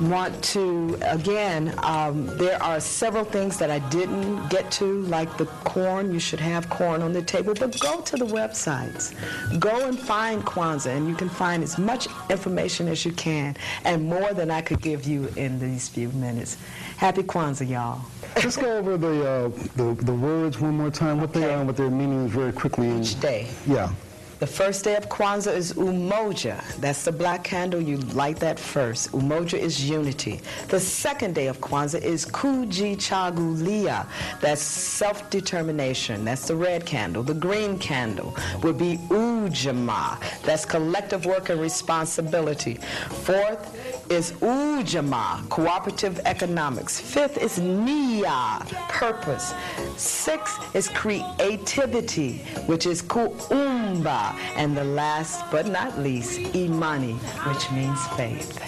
want 0.00 0.42
to, 0.44 0.98
again, 1.02 1.74
um, 1.82 2.26
there 2.38 2.62
are 2.62 2.80
several 2.80 3.24
things 3.24 3.56
that 3.58 3.70
I 3.70 3.78
didn't 3.90 4.48
get 4.48 4.70
to, 4.72 5.02
like 5.02 5.36
the 5.36 5.46
corn. 5.46 6.12
You 6.12 6.20
should 6.20 6.40
have 6.40 6.68
corn 6.68 7.02
on 7.02 7.12
the 7.12 7.22
table, 7.22 7.54
but 7.54 7.78
go 7.80 8.00
to 8.00 8.16
the 8.16 8.26
websites. 8.26 9.14
Go 9.58 9.88
and 9.88 9.98
find 9.98 10.44
Kwanzaa, 10.44 10.96
and 10.96 11.08
you 11.08 11.14
can 11.14 11.28
find 11.28 11.62
as 11.62 11.78
much 11.78 12.08
information 12.30 12.88
as 12.88 13.04
you 13.04 13.12
can, 13.12 13.56
and 13.84 14.04
more 14.04 14.32
than 14.34 14.50
I 14.50 14.60
could 14.60 14.80
give 14.80 15.04
you 15.04 15.28
in 15.36 15.58
these 15.58 15.88
few 15.88 16.08
minutes. 16.10 16.56
Happy 16.96 17.22
Kwanzaa, 17.22 17.68
y'all. 17.68 18.00
Let's 18.36 18.56
go 18.56 18.76
over 18.76 18.96
the, 18.96 19.28
uh, 19.28 19.48
the, 19.76 19.94
the 20.04 20.14
words 20.14 20.60
one 20.60 20.76
more 20.76 20.90
time, 20.90 21.20
what 21.20 21.32
they 21.32 21.44
are 21.44 21.58
and 21.58 21.66
what 21.66 21.76
their 21.76 21.90
meaning 21.90 22.26
is 22.26 22.32
very 22.32 22.52
quickly. 22.52 23.00
Each 23.00 23.18
day. 23.20 23.48
Yeah. 23.66 23.92
The 24.38 24.46
first 24.46 24.84
day 24.84 24.94
of 24.94 25.08
Kwanzaa 25.08 25.52
is 25.52 25.72
Umoja. 25.72 26.62
That's 26.76 27.04
the 27.04 27.10
black 27.10 27.42
candle. 27.42 27.80
You 27.80 27.96
light 28.14 28.36
that 28.36 28.56
first. 28.60 29.10
Umoja 29.10 29.58
is 29.58 29.90
unity. 29.90 30.40
The 30.68 30.78
second 30.78 31.34
day 31.34 31.48
of 31.48 31.60
Kwanzaa 31.60 32.00
is 32.02 32.24
Kujichagulia. 32.24 34.06
That's 34.40 34.62
self-determination. 34.62 36.24
That's 36.24 36.46
the 36.46 36.54
red 36.54 36.86
candle. 36.86 37.24
The 37.24 37.34
green 37.34 37.80
candle 37.80 38.36
would 38.62 38.78
be 38.78 38.98
Ujamaa. 39.08 40.20
That's 40.42 40.64
collective 40.64 41.26
work 41.26 41.48
and 41.48 41.60
responsibility. 41.60 42.74
Fourth 43.24 43.74
is 44.08 44.32
Ujamaa, 44.34 45.48
cooperative 45.48 46.20
economics. 46.24 47.00
Fifth 47.00 47.38
is 47.38 47.58
Nia, 47.58 48.60
purpose. 48.88 49.52
Sixth 49.96 50.76
is 50.76 50.88
creativity, 50.90 52.38
which 52.66 52.86
is 52.86 53.02
Kuumba. 53.02 54.27
And 54.56 54.76
the 54.76 54.84
last 54.84 55.50
but 55.50 55.66
not 55.66 55.98
least, 55.98 56.38
Imani, 56.54 57.14
which 57.14 57.70
means 57.70 58.06
faith. 58.08 58.58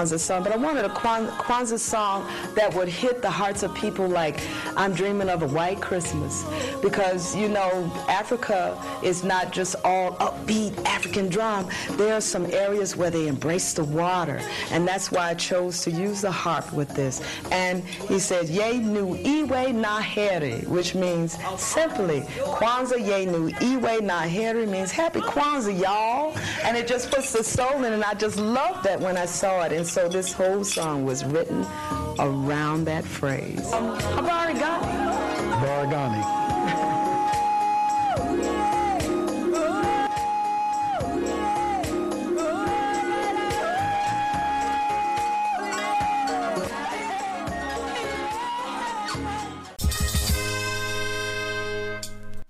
Kwanzaa 0.00 0.18
song, 0.18 0.42
but 0.42 0.52
I 0.52 0.56
wanted 0.56 0.86
a 0.86 0.88
Kwanzaa 0.88 1.78
song 1.78 2.26
that 2.54 2.72
would 2.74 2.88
hit 2.88 3.20
the 3.20 3.30
hearts 3.30 3.62
of 3.62 3.74
people 3.74 4.08
like 4.08 4.40
I'm 4.74 4.94
dreaming 4.94 5.28
of 5.28 5.42
a 5.42 5.46
white 5.48 5.82
Christmas. 5.82 6.44
Because, 6.80 7.36
you 7.36 7.50
know, 7.50 7.92
Africa 8.08 8.80
is 9.02 9.22
not 9.22 9.52
just 9.52 9.76
all 9.84 10.12
upbeat 10.12 10.72
African 10.86 11.28
drum. 11.28 11.68
There 11.92 12.14
are 12.14 12.20
some 12.22 12.46
areas 12.46 12.96
where 12.96 13.10
they 13.10 13.28
embrace 13.28 13.74
the 13.74 13.84
water. 13.84 14.40
And 14.70 14.88
that's 14.88 15.12
why 15.12 15.28
I 15.30 15.34
chose 15.34 15.82
to 15.82 15.90
use 15.90 16.22
the 16.22 16.30
harp 16.30 16.72
with 16.72 16.88
this. 16.94 17.20
And 17.50 17.84
he 17.84 18.18
said, 18.18 18.48
Ye 18.48 18.78
nu 18.78 19.16
iwe 19.16 19.74
na 19.74 20.00
heri, 20.00 20.60
which 20.60 20.94
means 20.94 21.36
simply, 21.58 22.20
Kwanzaa 22.38 23.06
ye 23.06 23.26
nu 23.26 23.50
iwe 23.50 24.00
na 24.02 24.20
heri 24.20 24.64
means 24.64 24.90
happy 25.00 25.20
Kwanzaa, 25.20 25.80
y'all. 25.80 26.36
And 26.64 26.76
it 26.76 26.86
just 26.86 27.10
puts 27.10 27.32
the 27.32 27.42
soul 27.42 27.84
in, 27.84 27.92
and 27.92 28.04
I 28.04 28.14
just 28.14 28.36
loved 28.36 28.84
that 28.84 29.00
when 29.00 29.16
I 29.16 29.24
saw 29.24 29.62
it. 29.62 29.72
And 29.72 29.86
so 29.86 30.08
this 30.08 30.32
whole 30.32 30.62
song 30.62 31.04
was 31.04 31.24
written 31.24 31.64
around 32.18 32.84
that 32.84 33.04
phrase. 33.04 33.66
Habari 33.72 34.54
Gani. 34.60 34.86
Baragani. 35.62 36.40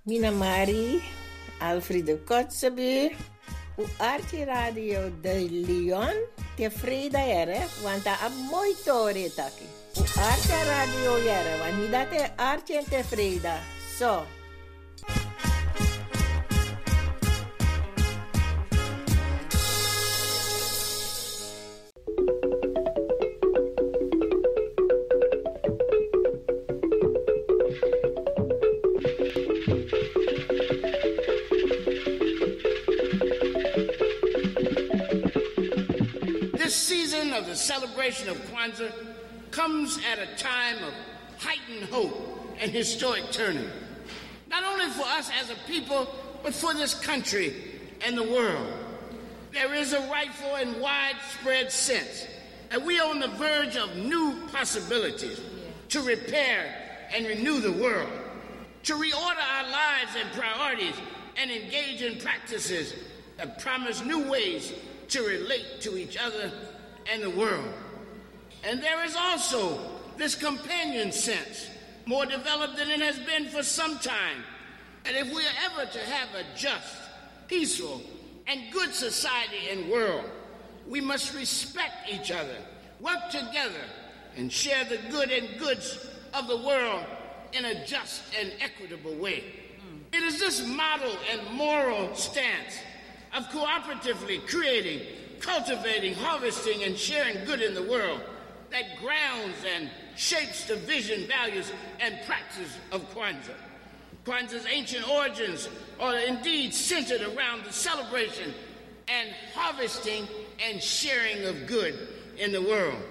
Mina 0.07 0.33
Mari, 0.33 1.05
Alfredo 1.61 2.19
Kotzebue, 2.25 3.11
o 3.77 3.85
Arte 3.99 4.45
Radio 4.45 5.11
de 5.21 5.47
Leon, 5.51 6.15
tevreden 6.57 7.29
ere, 7.29 7.59
want 7.83 8.05
dat 8.05 8.19
is 8.29 8.51
mooi 8.51 8.75
tori 8.85 9.33
taki. 9.35 9.69
Radio 10.67 11.17
ere, 11.17 11.59
want 11.59 11.81
niet 11.81 11.91
dat 11.91 12.87
tevreden. 12.89 13.61
Zo. 13.99 14.23
This 14.23 14.40
celebration 38.21 38.29
of 38.29 38.37
Kwanzaa 38.51 38.93
comes 39.51 39.99
at 40.11 40.19
a 40.19 40.37
time 40.37 40.77
of 40.85 40.95
heightened 41.39 41.89
hope 41.91 42.57
and 42.61 42.71
historic 42.71 43.31
turning, 43.31 43.69
not 44.49 44.63
only 44.65 44.87
for 44.91 45.03
us 45.03 45.31
as 45.41 45.51
a 45.51 45.57
people, 45.67 46.09
but 46.43 46.55
for 46.55 46.75
this 46.75 46.95
country 46.95 47.55
and 48.05 48.17
the 48.17 48.23
world. 48.23 48.73
There 49.53 49.75
is 49.75 49.93
a 49.93 50.01
rightful 50.09 50.55
and 50.57 50.81
widespread 50.81 51.73
sense 51.73 52.27
that 52.71 52.83
we 52.83 53.01
are 53.01 53.11
on 53.11 53.21
the 53.21 53.29
verge 53.29 53.77
of 53.77 53.97
new 53.97 54.47
possibilities 54.53 55.41
to 55.89 56.03
repair 56.03 57.09
and 57.13 57.27
renew 57.27 57.61
the 57.61 57.73
world, 57.73 58.09
to 58.85 58.95
reorder 58.95 59.43
our 59.55 59.71
lives 59.71 60.17
and 60.17 60.31
priorities, 60.33 60.95
and 61.37 61.51
engage 61.51 62.03
in 62.03 62.19
practices 62.21 62.95
that 63.39 63.59
promise 63.61 64.05
new 64.05 64.31
ways 64.31 64.73
to 65.09 65.23
relate 65.23 65.81
to 65.81 65.97
each 65.97 66.17
other 66.17 66.53
and 67.13 67.23
the 67.23 67.31
world. 67.31 67.73
And 68.71 68.81
there 68.81 69.05
is 69.05 69.17
also 69.17 69.81
this 70.17 70.37
companion 70.37 71.11
sense, 71.11 71.69
more 72.07 72.25
developed 72.25 72.77
than 72.77 72.89
it 72.89 73.01
has 73.01 73.19
been 73.19 73.49
for 73.49 73.65
some 73.65 73.99
time. 73.99 74.45
And 75.05 75.17
if 75.17 75.27
we 75.35 75.43
are 75.43 75.73
ever 75.73 75.91
to 75.91 75.99
have 75.99 76.29
a 76.37 76.45
just, 76.57 76.95
peaceful, 77.49 78.01
and 78.47 78.73
good 78.73 78.95
society 78.95 79.71
and 79.73 79.91
world, 79.91 80.25
we 80.87 81.01
must 81.01 81.35
respect 81.35 82.09
each 82.09 82.31
other, 82.31 82.55
work 83.01 83.29
together, 83.31 83.83
and 84.37 84.53
share 84.53 84.85
the 84.85 84.99
good 85.11 85.33
and 85.33 85.59
goods 85.59 86.07
of 86.33 86.47
the 86.47 86.59
world 86.59 87.05
in 87.53 87.65
a 87.65 87.85
just 87.85 88.23
and 88.39 88.53
equitable 88.61 89.17
way. 89.17 89.43
Hmm. 89.81 89.97
It 90.13 90.23
is 90.23 90.39
this 90.39 90.65
model 90.65 91.17
and 91.33 91.57
moral 91.57 92.15
stance 92.15 92.79
of 93.37 93.49
cooperatively 93.49 94.49
creating, 94.49 95.01
cultivating, 95.41 96.15
harvesting, 96.15 96.85
and 96.85 96.97
sharing 96.97 97.45
good 97.45 97.63
in 97.63 97.75
the 97.75 97.83
world 97.83 98.21
that 98.71 98.99
grounds 99.01 99.57
and 99.77 99.91
shapes 100.17 100.65
the 100.65 100.77
vision, 100.77 101.27
values, 101.27 101.73
and 102.01 102.19
practice 102.27 102.77
of 102.93 103.03
Kwanzaa. 103.15 103.55
Kwanzaa's 104.25 104.67
ancient 104.71 105.09
origins 105.09 105.69
are 105.99 106.19
indeed 106.19 106.75
centered 106.75 107.23
around 107.23 107.65
the 107.65 107.73
celebration 107.73 108.53
and 109.09 109.31
harvesting 109.55 110.29
and 110.63 110.83
sharing 110.83 111.45
of 111.47 111.67
good 111.67 112.09
in 112.39 112.53
the 112.53 112.63
world. 112.63 113.03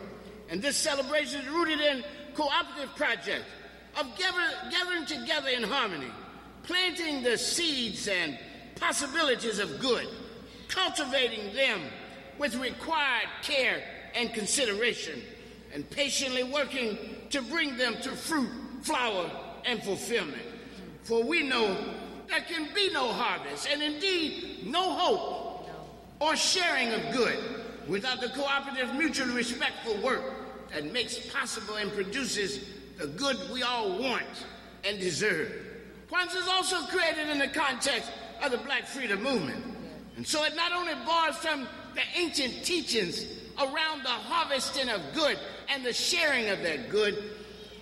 And 0.49 0.61
this 0.61 0.77
celebration 0.77 1.41
is 1.41 1.47
rooted 1.47 1.79
in 1.79 2.03
cooperative 2.35 2.95
projects 2.95 3.45
of 3.99 4.07
gathering 4.17 5.05
together 5.05 5.49
in 5.49 5.63
harmony, 5.63 6.11
planting 6.63 7.23
the 7.23 7.37
seeds 7.37 8.07
and 8.07 8.37
possibilities 8.75 9.59
of 9.59 9.79
good, 9.79 10.07
cultivating 10.67 11.53
them 11.53 11.81
with 12.37 12.55
required 12.55 13.27
care 13.41 13.83
and 14.15 14.33
consideration, 14.33 15.21
and 15.73 15.89
patiently 15.89 16.43
working 16.43 16.97
to 17.29 17.41
bring 17.43 17.77
them 17.77 17.95
to 18.01 18.09
fruit, 18.11 18.49
flower, 18.81 19.29
and 19.65 19.81
fulfillment. 19.83 20.41
For 21.03 21.23
we 21.23 21.43
know 21.43 21.75
there 22.27 22.41
can 22.41 22.67
be 22.73 22.91
no 22.91 23.11
harvest, 23.11 23.67
and 23.71 23.81
indeed 23.81 24.65
no 24.65 24.93
hope 24.93 25.69
or 26.19 26.35
sharing 26.35 26.91
of 26.91 27.13
good 27.13 27.37
without 27.87 28.21
the 28.21 28.29
cooperative, 28.29 28.93
mutually 28.95 29.33
respectful 29.33 29.97
work 29.97 30.21
that 30.71 30.91
makes 30.91 31.17
possible 31.31 31.75
and 31.75 31.91
produces 31.93 32.59
the 32.97 33.07
good 33.07 33.37
we 33.51 33.63
all 33.63 33.97
want 33.99 34.45
and 34.83 34.99
deserve. 34.99 35.51
Kwanzaa 36.11 36.37
is 36.37 36.47
also 36.47 36.77
created 36.87 37.29
in 37.29 37.39
the 37.39 37.47
context 37.47 38.11
of 38.43 38.51
the 38.51 38.57
Black 38.57 38.85
Freedom 38.85 39.21
Movement. 39.21 39.63
And 40.17 40.27
so 40.27 40.43
it 40.43 40.55
not 40.55 40.73
only 40.73 40.93
borrows 41.05 41.37
from 41.37 41.67
the 41.95 42.01
ancient 42.15 42.63
teachings 42.63 43.25
around 43.59 44.03
the 44.03 44.09
harvesting 44.09 44.89
of 44.89 45.01
good 45.13 45.37
and 45.69 45.85
the 45.85 45.93
sharing 45.93 46.49
of 46.49 46.61
that 46.63 46.89
good, 46.89 47.31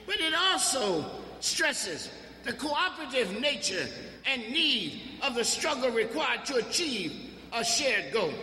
but 0.05 0.19
it 0.19 0.33
also 0.33 1.05
stresses 1.39 2.09
the 2.43 2.53
cooperative 2.53 3.39
nature 3.39 3.87
and 4.25 4.41
need 4.51 5.01
of 5.21 5.35
the 5.35 5.43
struggle 5.43 5.91
required 5.91 6.45
to 6.45 6.55
achieve 6.55 7.13
a 7.53 7.63
shared 7.63 8.11
goal. 8.11 8.33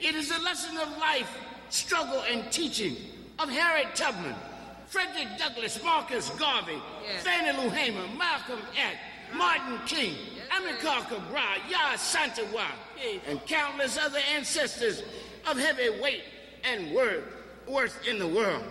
It 0.00 0.14
is 0.14 0.30
a 0.30 0.38
lesson 0.42 0.76
of 0.78 0.88
life, 0.98 1.30
struggle, 1.70 2.22
and 2.30 2.50
teaching 2.50 2.96
of 3.38 3.48
Harriet 3.48 3.94
Tubman, 3.94 4.34
Frederick 4.86 5.38
Douglass, 5.38 5.82
Marcus 5.82 6.30
Garvey, 6.30 6.80
Fannie 7.20 7.56
Lou 7.58 7.70
Hamer, 7.70 8.06
Malcolm 8.16 8.60
X, 8.76 8.96
Martin 9.34 9.78
King, 9.86 10.14
Amilcar 10.50 11.08
Cabral, 11.08 11.58
Yaa 11.68 11.94
Asantewaa, 11.94 12.70
and 13.26 13.44
countless 13.46 13.96
other 13.98 14.20
ancestors 14.34 15.02
of 15.48 15.58
heavy 15.58 16.00
weight 16.00 16.22
and 16.64 16.92
worth 16.94 17.24
worth 17.66 18.06
in 18.06 18.18
the 18.18 18.26
world. 18.26 18.64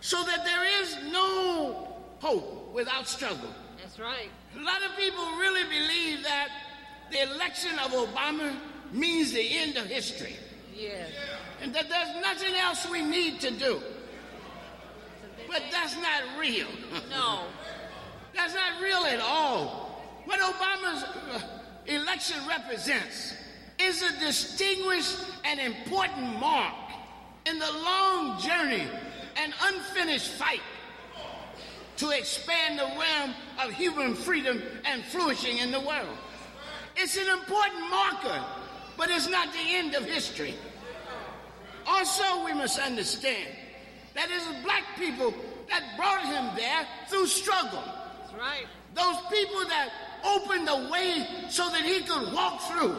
So 0.00 0.22
that 0.24 0.44
there 0.44 0.82
is 0.82 0.96
no 1.12 1.88
hope 2.20 2.72
without 2.74 3.08
struggle. 3.08 3.50
That's 3.80 3.98
right. 3.98 4.28
A 4.58 4.62
lot 4.62 4.82
of 4.82 4.96
people 4.96 5.24
really 5.38 5.64
believe 5.64 6.22
that 6.24 6.48
the 7.10 7.22
election 7.22 7.78
of 7.78 7.92
Obama 7.92 8.54
means 8.92 9.32
the 9.32 9.56
end 9.56 9.76
of 9.76 9.86
history. 9.86 10.36
Yes. 10.74 11.10
And 11.62 11.74
that 11.74 11.88
there's 11.88 12.14
nothing 12.22 12.54
else 12.54 12.88
we 12.90 13.02
need 13.02 13.40
to 13.40 13.50
do. 13.50 13.80
But 15.48 15.62
that's 15.70 15.96
not 15.96 16.38
real. 16.38 16.66
No. 17.10 17.44
That's 18.34 18.54
not 18.54 18.82
real 18.82 19.04
at 19.04 19.20
all. 19.20 20.02
What 20.24 20.40
Obama's 20.40 21.04
uh, 21.04 21.40
election 21.86 22.36
represents 22.48 23.34
is 23.78 24.02
a 24.02 24.18
distinguished 24.18 25.18
and 25.44 25.60
important 25.60 26.40
mark 26.40 26.74
in 27.46 27.58
the 27.58 27.72
long 27.72 28.40
journey 28.40 28.86
and 29.36 29.52
unfinished 29.62 30.30
fight 30.32 30.60
to 31.96 32.10
expand 32.10 32.78
the 32.78 32.84
realm 32.98 33.34
of 33.62 33.72
human 33.72 34.14
freedom 34.14 34.62
and 34.84 35.04
flourishing 35.04 35.58
in 35.58 35.70
the 35.70 35.80
world. 35.80 36.16
It's 36.96 37.16
an 37.16 37.28
important 37.28 37.90
marker, 37.90 38.44
but 38.96 39.10
it's 39.10 39.28
not 39.28 39.52
the 39.52 39.74
end 39.74 39.94
of 39.94 40.04
history. 40.04 40.54
Also, 41.86 42.44
we 42.44 42.54
must 42.54 42.78
understand 42.78 43.48
that 44.14 44.30
it 44.30 44.36
is 44.36 44.62
black 44.62 44.84
people 44.98 45.34
that 45.68 45.82
brought 45.96 46.24
him 46.24 46.56
there 46.56 46.86
through 47.08 47.26
struggle. 47.26 47.82
That's 48.20 48.34
right. 48.34 48.66
Those 48.94 49.16
people 49.30 49.64
that 49.68 49.90
opened 50.24 50.66
the 50.66 50.88
way 50.90 51.26
so 51.48 51.68
that 51.70 51.82
he 51.82 52.00
could 52.00 52.32
walk 52.32 52.60
through. 52.62 52.96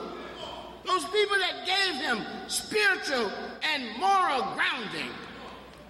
Those 0.85 1.05
people 1.05 1.37
that 1.39 1.65
gave 1.65 1.95
him 2.01 2.21
spiritual 2.47 3.31
and 3.63 3.83
moral 3.99 4.53
grounding. 4.53 5.09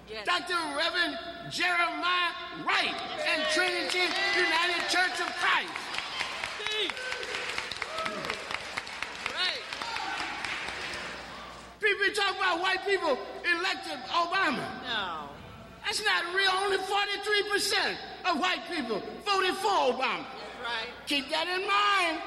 Yes. 0.08 0.24
Dr. 0.24 0.56
Reverend 0.76 1.18
Jeremiah 1.50 2.32
Wright 2.64 2.94
and 3.28 3.42
Trinity 3.52 4.08
United 4.34 4.88
Church 4.88 5.20
of 5.20 5.28
Christ. 5.36 5.72
Right. 9.34 9.60
People 11.80 12.14
talk 12.14 12.36
about 12.36 12.60
white 12.60 12.84
people 12.86 13.18
elected 13.44 13.98
Obama. 14.08 14.64
No. 14.84 15.28
That's 15.84 16.02
not 16.04 16.34
real. 16.34 16.50
Only 16.64 16.78
43% 16.78 17.96
of 18.30 18.40
white 18.40 18.62
people 18.70 19.02
voted 19.26 19.54
for 19.56 19.92
Obama. 19.92 20.24
That's 20.24 20.64
right. 20.64 20.88
Keep 21.06 21.30
that 21.30 21.46
in 21.48 21.66
mind. 21.66 22.22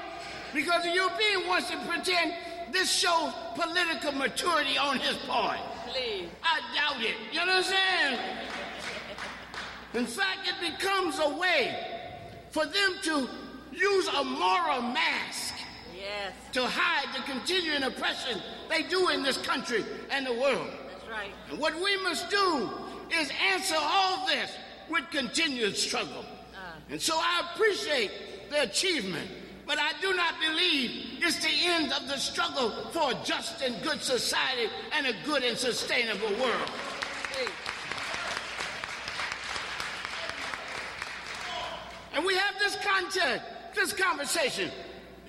Because 0.53 0.83
the 0.83 0.91
European 0.91 1.47
wants 1.47 1.69
to 1.69 1.77
pretend 1.87 2.33
this 2.71 2.91
shows 2.91 3.33
political 3.55 4.11
maturity 4.11 4.77
on 4.77 4.99
his 4.99 5.17
part. 5.17 5.59
Please. 5.87 6.27
I 6.43 6.59
doubt 6.75 7.01
it. 7.03 7.15
You 7.31 7.39
understand? 7.41 8.19
In 9.93 10.05
fact, 10.05 10.39
it 10.47 10.71
becomes 10.77 11.19
a 11.19 11.29
way 11.29 11.75
for 12.51 12.65
them 12.65 12.95
to 13.03 13.27
use 13.71 14.07
a 14.07 14.23
moral 14.23 14.81
mask 14.81 15.53
Yes. 15.95 16.33
to 16.53 16.65
hide 16.65 17.13
the 17.15 17.21
continuing 17.31 17.83
oppression 17.83 18.41
they 18.69 18.83
do 18.83 19.09
in 19.09 19.21
this 19.23 19.37
country 19.37 19.83
and 20.11 20.25
the 20.25 20.33
world. 20.33 20.69
That's 20.91 21.09
right. 21.09 21.31
And 21.49 21.59
what 21.59 21.75
we 21.75 21.97
must 22.03 22.29
do 22.29 22.69
is 23.19 23.31
answer 23.51 23.75
all 23.77 24.25
this 24.27 24.51
with 24.89 25.09
continued 25.11 25.75
struggle. 25.75 26.25
Uh. 26.55 26.79
And 26.89 27.01
so 27.01 27.15
I 27.17 27.51
appreciate 27.53 28.11
the 28.49 28.63
achievement, 28.63 29.29
but 29.69 29.77
I 29.77 29.91
do 30.01 30.15
not 30.15 30.33
believe 30.39 31.19
it's 31.21 31.37
the 31.43 31.67
end 31.67 31.93
of 31.93 32.07
the 32.07 32.17
struggle 32.17 32.71
for 32.91 33.11
a 33.11 33.15
just 33.23 33.61
and 33.61 33.79
good 33.83 34.01
society 34.01 34.67
and 34.93 35.05
a 35.05 35.13
good 35.23 35.43
and 35.43 35.55
sustainable 35.55 36.29
world. 36.41 36.71
And 42.15 42.25
we 42.25 42.33
have 42.33 42.55
this 42.57 42.77
content, 42.77 43.43
this 43.75 43.93
conversation 43.93 44.71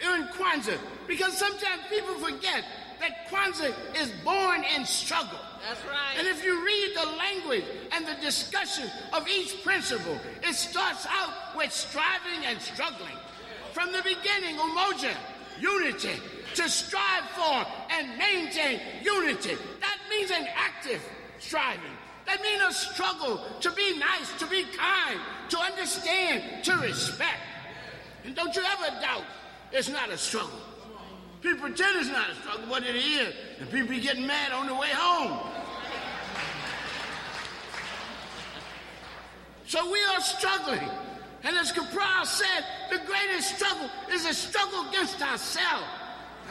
in 0.03 0.27
Kwanzaa, 0.29 0.79
because 1.07 1.37
sometimes 1.37 1.83
people 1.91 2.15
forget 2.15 2.65
that 3.01 3.29
Kwanzaa 3.29 3.75
is 4.01 4.11
born 4.25 4.65
in 4.75 4.87
struggle. 4.87 5.39
That's 5.69 5.85
right. 5.85 6.17
And 6.17 6.27
if 6.27 6.43
you 6.43 6.65
read 6.65 6.97
the 6.97 7.11
language 7.19 7.65
and 7.93 8.07
the 8.07 8.19
discussion 8.23 8.91
of 9.13 9.29
each 9.29 9.63
principle, 9.63 10.19
it 10.43 10.55
starts 10.55 11.07
out 11.11 11.55
with 11.55 11.71
striving 11.71 12.47
and 12.47 12.59
struggling. 12.59 13.19
From 13.73 13.93
the 13.93 14.03
beginning, 14.03 14.57
umoja, 14.57 15.15
unity, 15.61 16.21
to 16.55 16.69
strive 16.69 17.25
for 17.31 17.67
and 17.91 18.19
maintain 18.19 18.81
unity. 19.03 19.57
That 19.81 19.99
means 20.11 20.31
an 20.31 20.47
active 20.57 21.03
striving. 21.39 21.81
That 22.27 22.43
means 22.43 22.63
a 22.69 22.73
struggle 22.73 23.45
to 23.61 23.71
be 23.73 23.99
nice, 23.99 24.33
to 24.39 24.47
be 24.47 24.65
kind, 24.77 25.21
to 25.49 25.59
understand, 25.59 26.65
to 26.65 26.77
respect. 26.77 27.41
And 28.25 28.35
don't 28.35 28.55
you 28.55 28.63
ever 28.63 29.01
doubt 29.01 29.25
it's 29.73 29.89
not 29.89 30.11
a 30.11 30.19
struggle. 30.19 30.61
People 31.41 31.61
pretend 31.61 31.99
it's 31.99 32.09
not 32.09 32.31
a 32.31 32.35
struggle, 32.35 32.67
but 32.69 32.85
it 32.85 32.97
is. 32.97 33.35
And 33.61 33.71
people 33.71 33.89
be 33.89 34.01
getting 34.01 34.27
mad 34.27 34.53
on 34.53 34.67
the 34.67 34.75
way 34.75 34.91
home. 34.93 35.39
So 39.67 39.91
we 39.91 39.99
are 40.03 40.21
struggling. 40.21 40.91
And 41.43 41.57
as 41.57 41.73
Cabral 41.73 42.27
said, 42.27 42.65
the 42.91 42.99
greatest 43.07 43.57
struggle 43.57 43.89
is 44.13 44.27
a 44.27 44.35
struggle 44.35 44.89
against 44.89 45.23
ourselves. 45.23 45.87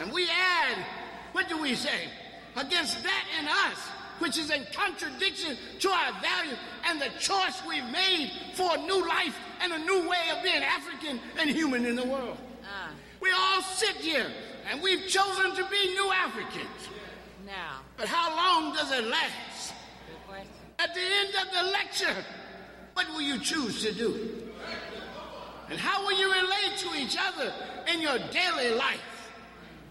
And 0.00 0.12
we 0.12 0.28
add, 0.28 0.84
what 1.32 1.48
do 1.48 1.60
we 1.60 1.74
say? 1.74 2.08
Against 2.56 3.02
that 3.02 3.24
in 3.38 3.46
us, 3.46 3.78
which 4.18 4.36
is 4.36 4.50
in 4.50 4.66
contradiction 4.72 5.56
to 5.78 5.88
our 5.90 6.12
values 6.20 6.58
and 6.86 7.00
the 7.00 7.10
choice 7.18 7.62
we've 7.68 7.88
made 7.90 8.32
for 8.54 8.74
a 8.74 8.78
new 8.78 9.06
life 9.06 9.36
and 9.60 9.72
a 9.72 9.78
new 9.78 10.08
way 10.08 10.30
of 10.36 10.42
being 10.42 10.62
African 10.62 11.20
and 11.38 11.48
human 11.48 11.86
in 11.86 11.94
the 11.94 12.04
world. 12.04 12.36
Ah. 12.64 12.90
We 13.20 13.30
all 13.30 13.62
sit 13.62 13.96
here 13.96 14.26
and 14.70 14.82
we've 14.82 15.06
chosen 15.06 15.54
to 15.54 15.64
be 15.70 15.94
new 15.94 16.10
Africans. 16.12 16.88
Now. 17.46 17.80
But 17.96 18.08
how 18.08 18.34
long 18.34 18.74
does 18.74 18.90
it 18.92 19.04
last? 19.04 19.74
At 20.78 20.94
the 20.94 21.00
end 21.00 21.34
of 21.46 21.52
the 21.52 21.70
lecture, 21.72 22.24
what 22.94 23.06
will 23.10 23.20
you 23.20 23.38
choose 23.38 23.82
to 23.82 23.92
do? 23.92 24.39
And 25.70 25.78
how 25.78 26.04
will 26.04 26.18
you 26.18 26.30
relate 26.30 26.78
to 26.78 26.94
each 26.96 27.16
other 27.18 27.52
in 27.92 28.02
your 28.02 28.18
daily 28.30 28.74
life? 28.74 29.00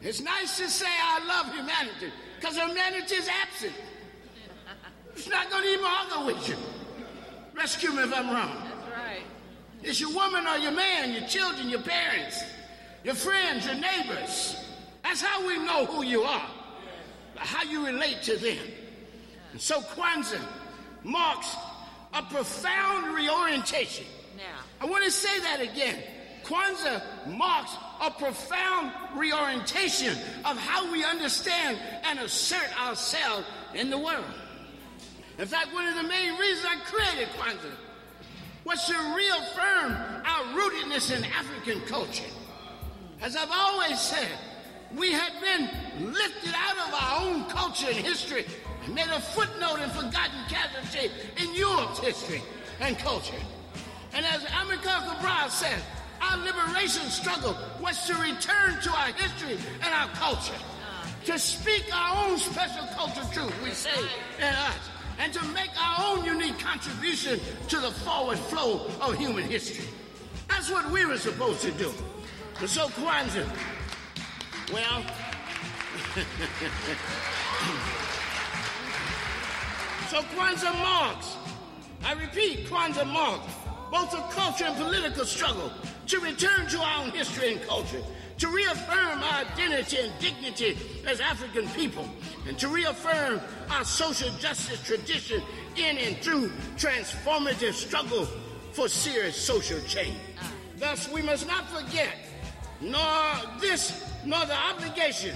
It's 0.01 0.21
nice 0.21 0.57
to 0.57 0.67
say 0.69 0.85
I 0.87 1.25
love 1.25 1.53
humanity, 1.53 2.11
because 2.35 2.57
humanity 2.57 3.15
is 3.15 3.29
absent. 3.29 3.73
It's 5.13 5.27
not 5.27 5.49
going 5.49 5.63
to 5.63 5.69
even 5.69 5.85
argue 5.85 6.25
with 6.27 6.49
you. 6.49 6.55
Rescue 7.53 7.91
me 7.91 8.03
if 8.03 8.13
I'm 8.13 8.29
wrong. 8.29 8.55
That's 8.63 8.91
right. 8.97 9.21
It's 9.81 9.99
your 9.99 10.13
woman 10.13 10.45
or 10.47 10.57
your 10.57 10.71
man, 10.71 11.11
your 11.11 11.27
children, 11.27 11.69
your 11.69 11.81
parents, 11.81 12.43
your 13.03 13.15
friends, 13.15 13.65
your 13.65 13.75
neighbors. 13.75 14.55
That's 15.03 15.21
how 15.21 15.45
we 15.45 15.57
know 15.57 15.85
who 15.85 16.03
you 16.03 16.21
are, 16.21 16.49
how 17.35 17.63
you 17.63 17.85
relate 17.85 18.21
to 18.23 18.37
them. 18.37 18.57
And 19.51 19.61
so 19.61 19.81
Kwanzaa 19.81 20.41
marks 21.03 21.55
a 22.13 22.21
profound 22.23 23.15
reorientation. 23.15 24.05
Now. 24.37 24.63
I 24.81 24.85
want 24.85 25.03
to 25.03 25.11
say 25.11 25.39
that 25.39 25.61
again. 25.61 25.97
Kwanzaa 26.43 27.27
marks 27.37 27.75
a 28.01 28.11
profound 28.11 28.91
reorientation 29.15 30.17
of 30.45 30.57
how 30.57 30.91
we 30.91 31.03
understand 31.03 31.77
and 32.03 32.19
assert 32.19 32.79
ourselves 32.79 33.45
in 33.75 33.89
the 33.89 33.97
world. 33.97 34.25
In 35.37 35.45
fact, 35.45 35.73
one 35.73 35.87
of 35.87 35.95
the 35.95 36.03
main 36.03 36.37
reasons 36.37 36.65
I 36.67 36.79
created 36.85 37.29
Kwanzaa 37.35 37.75
was 38.65 38.85
to 38.85 38.93
reaffirm 39.15 39.91
our 40.25 40.43
rootedness 40.57 41.15
in 41.15 41.23
African 41.25 41.81
culture. 41.81 42.29
As 43.21 43.35
I've 43.35 43.51
always 43.51 43.99
said, 43.99 44.31
we 44.95 45.11
had 45.11 45.33
been 45.41 46.11
lifted 46.11 46.53
out 46.55 46.77
of 46.87 46.93
our 46.93 47.21
own 47.21 47.45
culture 47.45 47.87
and 47.87 47.97
history 47.97 48.45
and 48.85 48.95
made 48.95 49.07
a 49.07 49.19
footnote 49.19 49.79
and 49.79 49.91
forgotten 49.91 50.39
casualty 50.47 51.11
in 51.37 51.53
Europe's 51.53 51.99
history 51.99 52.41
and 52.79 52.97
culture. 52.97 53.39
And 54.13 54.25
as 54.25 54.43
Amilcar 54.43 55.05
Cabral 55.05 55.49
said, 55.49 55.81
our 56.21 56.37
liberation 56.37 57.09
struggle 57.09 57.57
was 57.81 58.05
to 58.07 58.13
return 58.15 58.81
to 58.81 58.91
our 58.91 59.11
history 59.13 59.57
and 59.81 59.93
our 59.93 60.07
culture, 60.09 60.53
uh. 60.53 61.07
to 61.25 61.39
speak 61.39 61.85
our 61.93 62.25
own 62.25 62.37
special 62.37 62.85
cultural 62.95 63.27
truth, 63.29 63.53
we 63.63 63.71
say, 63.71 63.99
in 64.37 64.43
us, 64.43 64.89
and 65.19 65.31
to 65.33 65.43
make 65.49 65.69
our 65.81 66.05
own 66.07 66.25
unique 66.25 66.59
contribution 66.59 67.39
to 67.67 67.79
the 67.79 67.91
forward 67.91 68.37
flow 68.37 68.87
of 69.01 69.17
human 69.17 69.43
history. 69.43 69.85
That's 70.49 70.69
what 70.69 70.89
we 70.91 71.05
were 71.05 71.17
supposed 71.17 71.61
to 71.61 71.71
do. 71.71 71.93
So 72.65 72.89
Kwanzaa, 72.89 73.47
well, 74.73 75.03
so 80.09 80.21
Kwanzaa 80.35 80.73
marks, 80.81 81.37
I 82.03 82.13
repeat, 82.13 82.67
Kwanzaa 82.67 83.05
marks 83.05 83.53
both 83.91 84.13
a 84.13 84.21
culture 84.33 84.65
and 84.65 84.75
political 84.77 85.25
struggle 85.25 85.71
to 86.07 86.19
return 86.19 86.67
to 86.67 86.79
our 86.79 87.03
own 87.03 87.11
history 87.11 87.53
and 87.53 87.61
culture, 87.63 88.01
to 88.37 88.47
reaffirm 88.47 89.23
our 89.23 89.45
identity 89.45 89.97
and 89.97 90.11
dignity 90.19 90.77
as 91.07 91.19
African 91.19 91.67
people, 91.69 92.07
and 92.47 92.57
to 92.59 92.67
reaffirm 92.67 93.41
our 93.69 93.83
social 93.83 94.29
justice 94.37 94.81
tradition 94.83 95.41
in 95.75 95.97
and 95.97 96.17
through 96.17 96.49
transformative 96.77 97.73
struggle 97.73 98.27
for 98.73 98.87
serious 98.87 99.35
social 99.35 99.79
change. 99.81 100.17
Thus, 100.77 101.11
we 101.11 101.21
must 101.21 101.47
not 101.47 101.67
forget 101.69 102.15
nor 102.81 103.33
this 103.59 104.05
nor 104.25 104.45
the 104.45 104.55
obligation 104.55 105.35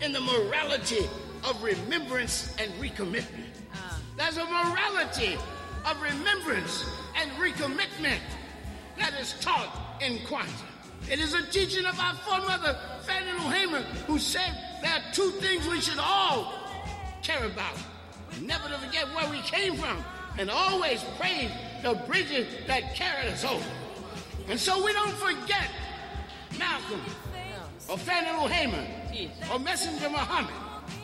in 0.00 0.12
the 0.12 0.20
morality 0.20 1.08
of 1.44 1.62
remembrance 1.62 2.54
and 2.58 2.72
recommitment. 2.74 3.54
Ah. 3.74 3.98
There's 4.16 4.36
a 4.36 4.44
morality 4.44 5.36
of 5.84 6.00
remembrance 6.02 6.84
and 7.16 7.30
recommitment 7.32 8.20
that 8.98 9.14
is 9.20 9.34
taught 9.40 10.00
in 10.00 10.18
Kwanzaa. 10.18 10.66
It 11.10 11.18
is 11.18 11.34
a 11.34 11.42
teaching 11.46 11.86
of 11.86 11.98
our 11.98 12.14
foremother, 12.14 12.76
Fannie 13.02 13.32
Lou 13.32 13.50
Hamer, 13.50 13.82
who 14.06 14.18
said 14.18 14.56
there 14.82 14.92
are 14.92 15.12
two 15.12 15.30
things 15.32 15.66
we 15.66 15.80
should 15.80 15.98
all 15.98 16.54
care 17.22 17.44
about. 17.44 17.74
Never 18.42 18.68
to 18.68 18.78
forget 18.78 19.06
where 19.14 19.28
we 19.30 19.40
came 19.40 19.76
from, 19.76 20.04
and 20.38 20.50
always 20.50 21.02
praise 21.18 21.50
the 21.82 21.94
bridges 22.06 22.46
that 22.66 22.94
carried 22.94 23.32
us 23.32 23.44
over. 23.44 23.64
And 24.48 24.58
so 24.58 24.84
we 24.84 24.92
don't 24.92 25.12
forget 25.12 25.68
Malcolm, 26.58 27.00
or 27.88 27.98
Fannie 27.98 28.38
Lou 28.38 28.46
Hamer, 28.46 28.86
or 29.52 29.58
Messenger 29.58 30.10
Muhammad, 30.10 30.54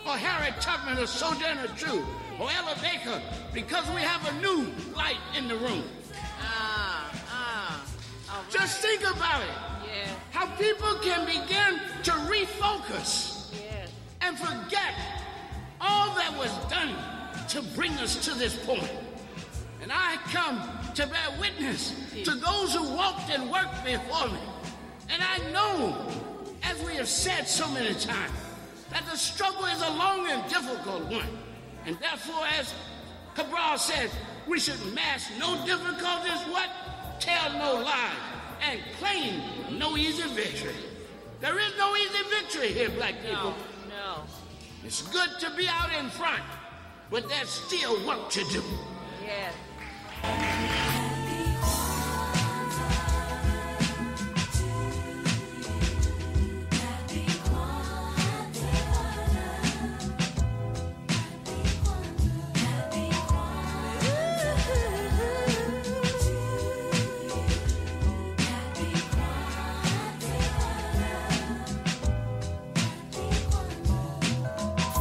or 0.07 0.17
Harriet 0.17 0.61
Tubman, 0.61 0.99
or 0.99 1.07
Sojourner 1.07 1.67
Truth, 1.77 2.05
or 2.41 2.51
Ella 2.51 2.77
Baker, 2.83 3.21
because 3.53 3.89
we 3.91 4.03
have 4.03 4.27
a 4.29 4.41
new 4.41 4.73
light 4.95 5.19
in 5.37 5.49
the 5.49 5.57
room. 5.57 5.85
Ah, 6.41 7.11
ah. 7.31 7.85
Right. 8.29 8.51
Just 8.51 8.81
think 8.81 9.01
about 9.03 9.43
it. 9.43 9.49
Yeah. 9.87 10.13
How 10.31 10.47
people 10.57 10.95
can 11.03 11.25
begin 11.27 11.81
to 12.05 12.11
refocus 12.11 13.51
Yes. 13.53 13.89
and 14.21 14.39
forget 14.39 14.95
all 15.81 16.15
that 16.17 16.37
was 16.37 16.51
done 16.69 16.95
to 17.49 17.63
bring 17.75 17.93
us 17.95 18.17
to 18.25 18.35
this 18.35 18.57
point. 18.67 18.91
And 19.83 19.91
I 19.93 20.17
come 20.33 20.61
to 20.95 21.07
bear 21.07 21.41
witness 21.41 21.95
to 22.25 22.35
those 22.35 22.75
who 22.75 22.83
walked 22.95 23.31
and 23.31 23.51
worked 23.51 23.85
before 23.85 24.27
me. 24.29 24.41
And 25.09 25.23
I 25.23 25.39
know, 25.53 26.09
as 26.65 26.83
we 26.83 26.95
have 26.97 27.09
said 27.09 27.47
so 27.47 27.71
many 27.71 27.95
times, 27.95 28.33
that 28.91 29.05
the 29.11 29.17
struggle 29.17 29.65
is 29.67 29.81
a 29.83 29.91
long 29.91 30.27
and 30.29 30.43
difficult 30.51 31.05
one. 31.05 31.29
And 31.87 31.97
therefore, 32.01 32.45
as 32.59 32.75
Cabral 33.37 33.79
says, 33.79 34.11
we 34.49 34.59
should 34.59 34.81
mask 34.93 35.31
no 35.39 35.65
difficulties, 35.65 36.43
what? 36.53 36.69
Tell 37.21 37.53
no 37.53 37.81
lies, 37.81 38.13
and 38.61 38.81
claim 38.99 39.79
no 39.79 39.97
easy 39.97 40.29
victory. 40.29 40.75
There 41.41 41.59
is 41.59 41.73
no 41.79 41.95
easy 41.97 42.23
victory 42.29 42.73
here, 42.73 42.91
black 42.91 43.15
people. 43.23 43.55
No. 43.89 44.25
It's 44.85 45.03
good 45.03 45.31
to 45.41 45.51
be 45.57 45.69
out 45.69 45.91
in 45.99 46.11
front, 46.11 46.43
but 47.11 47.29
there's 47.29 47.49
still 47.49 48.05
work 48.07 48.31
to 48.31 48.45
do. 48.45 48.63
Yes. 49.25 50.86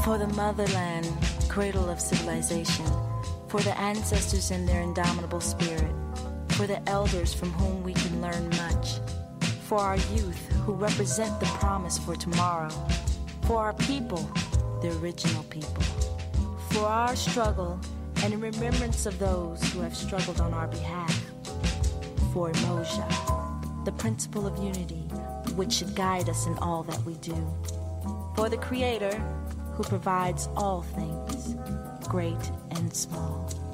For 0.06 0.20
the 0.20 0.28
motherland, 0.28 1.12
cradle 1.50 1.90
of 1.90 2.00
civilization, 2.00 2.86
for 3.48 3.60
the 3.62 3.76
ancestors 3.80 4.52
and 4.52 4.70
their 4.70 4.82
indomitable 4.82 5.42
spirit, 5.42 5.96
for 6.50 6.68
the 6.68 6.80
elders 6.88 7.34
from 7.34 7.50
whom 7.54 7.82
we 7.82 7.94
can 7.94 8.22
learn 8.22 8.48
much, 8.50 9.00
for 9.68 9.80
our 9.80 9.98
youth 9.98 10.48
who 10.64 10.74
represent 10.74 11.40
the 11.40 11.48
promise 11.58 11.98
for 11.98 12.16
tomorrow, 12.16 12.70
for 13.48 13.58
our 13.58 13.74
people, 13.74 14.30
the 14.84 14.96
original 15.00 15.42
people, 15.46 15.82
for 16.70 16.86
our 16.86 17.16
struggle 17.16 17.80
and 18.22 18.32
in 18.32 18.40
remembrance 18.40 19.08
of 19.08 19.18
those 19.18 19.60
who 19.74 19.80
have 19.80 19.98
struggled 19.98 20.40
on 20.40 20.54
our 20.54 20.68
behalf, 20.68 21.20
for 22.32 22.52
Umoja, 22.52 23.86
the 23.86 23.92
principle 23.94 24.46
of 24.46 24.56
unity 24.64 25.02
which 25.56 25.74
should 25.74 25.96
guide 25.96 26.30
us 26.30 26.46
in 26.46 26.56
all 26.60 26.84
that 26.84 27.02
we 27.06 27.16
do, 27.16 27.52
for 28.36 28.50
the 28.50 28.58
Creator 28.58 29.20
who 29.76 29.84
provides 29.84 30.48
all 30.56 30.82
things, 30.82 31.56
great 32.08 32.52
and 32.72 32.94
small. 32.96 33.65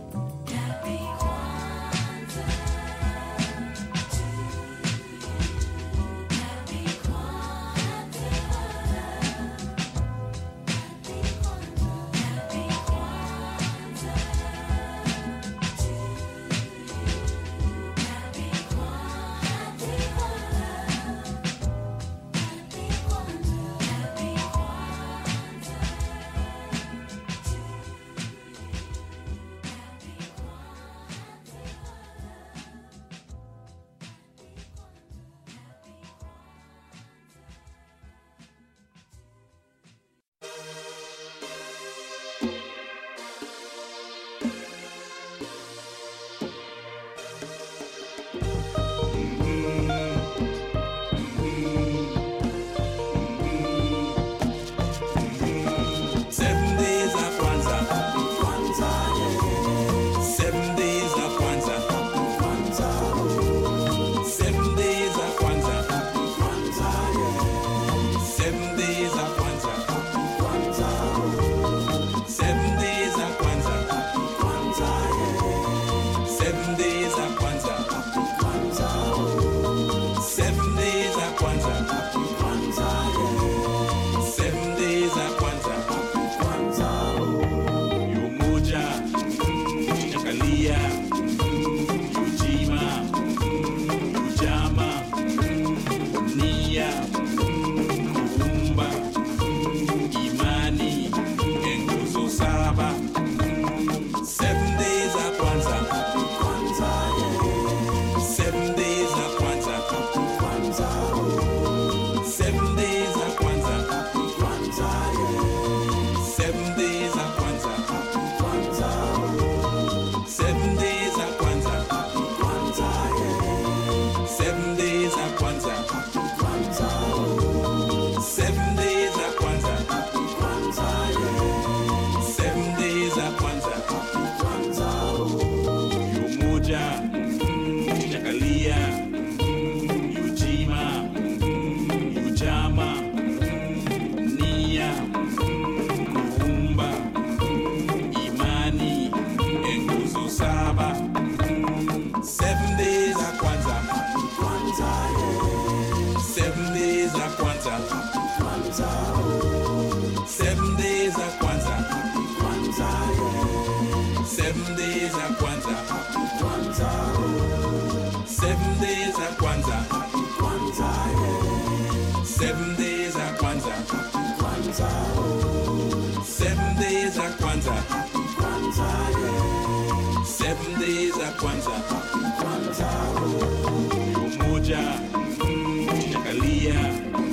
Umoja, 184.71 184.99
mm, 185.43 185.87
Shakalia, 186.11 186.79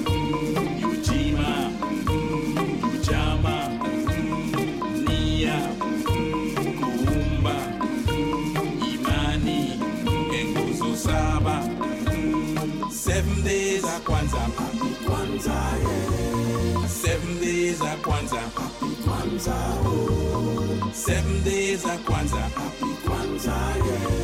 mm, 0.07 0.55
mm, 2.07 2.95
Ujamaa, 2.95 3.69
mm, 3.69 5.05
Nia, 5.07 5.59
mm, 5.81 6.55
Kuumba, 6.81 7.57
Imani, 8.93 9.79
Nguzo 10.51 10.97
Saba. 10.97 11.63
Seven 12.91 13.43
days 13.45 13.85
of 13.85 14.05
Kwanzaa. 14.05 14.49
Happy 14.59 14.91
Kwanzaa, 15.07 15.73
yeah. 15.79 16.89
Seven 16.89 17.41
days 17.41 17.81
of 17.81 18.03
Kwanzaa. 18.03 18.51
Happy 18.57 18.95
Kwanzaa, 19.05 19.75
oh. 19.87 20.91
Seven 20.93 21.45
days 21.45 21.85
of 21.85 22.05
Kwanzaa. 22.05 22.49
Happy 22.59 22.93
Kwanzaa, 23.07 23.77
yeah. 23.77 24.18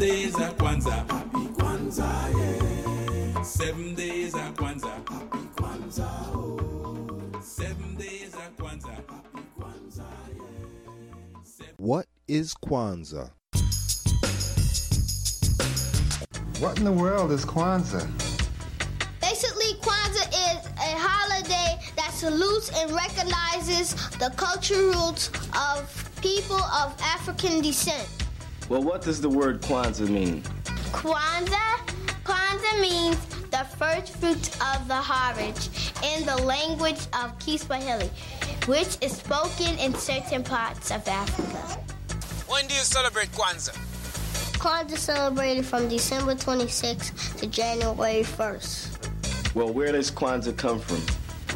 Days 0.00 0.34
of 0.34 0.56
Kwanzaa. 0.56 1.06
Happy 1.12 1.46
Kwanzaa, 1.58 2.28
yeah. 2.32 3.42
Seven 3.42 3.94
days 3.94 4.34
of 4.34 4.54
Kwanzaa. 4.56 4.96
Happy 5.10 5.38
Kwanzaa, 5.56 6.34
oh. 6.34 7.42
Seven 7.42 7.96
days 7.96 8.34
of 8.34 8.56
Kwanzaa. 8.56 8.96
Happy 8.96 9.42
Kwanzaa, 9.58 10.04
yeah. 10.38 11.70
What 11.76 12.06
is 12.28 12.54
Kwanzaa? 12.54 13.30
What 16.60 16.78
in 16.78 16.84
the 16.84 16.92
world 16.92 17.30
is 17.30 17.44
Kwanzaa? 17.44 18.08
Basically, 19.20 19.74
Kwanzaa 19.82 20.28
is 20.28 20.66
a 20.78 20.96
holiday 20.96 21.78
that 21.96 22.10
salutes 22.14 22.70
and 22.74 22.90
recognizes 22.92 23.94
the 24.18 24.30
cultural 24.36 24.92
roots 24.92 25.28
of 25.54 26.10
people 26.22 26.56
of 26.56 26.94
African 27.02 27.60
descent. 27.60 28.08
Well, 28.70 28.84
what 28.84 29.02
does 29.02 29.20
the 29.20 29.28
word 29.28 29.60
Kwanzaa 29.62 30.08
mean? 30.08 30.42
Kwanzaa? 30.92 31.80
Kwanzaa 32.22 32.80
means 32.80 33.16
the 33.50 33.64
first 33.76 34.16
fruits 34.18 34.54
of 34.74 34.86
the 34.86 34.94
harvest 34.94 35.92
in 36.04 36.24
the 36.24 36.36
language 36.36 37.00
of 37.20 37.36
Kiswahili, 37.40 38.08
which 38.66 38.96
is 39.00 39.16
spoken 39.16 39.76
in 39.80 39.92
certain 39.94 40.44
parts 40.44 40.92
of 40.92 41.06
Africa. 41.08 41.80
When 42.46 42.68
do 42.68 42.74
you 42.74 42.82
celebrate 42.82 43.32
Kwanzaa? 43.32 43.76
Kwanzaa 44.60 44.92
is 44.92 45.00
celebrated 45.00 45.66
from 45.66 45.88
December 45.88 46.36
26th 46.36 47.38
to 47.38 47.48
January 47.48 48.22
1st. 48.22 49.54
Well, 49.56 49.72
where 49.72 49.90
does 49.90 50.12
Kwanzaa 50.12 50.56
come 50.56 50.78
from? 50.78 51.02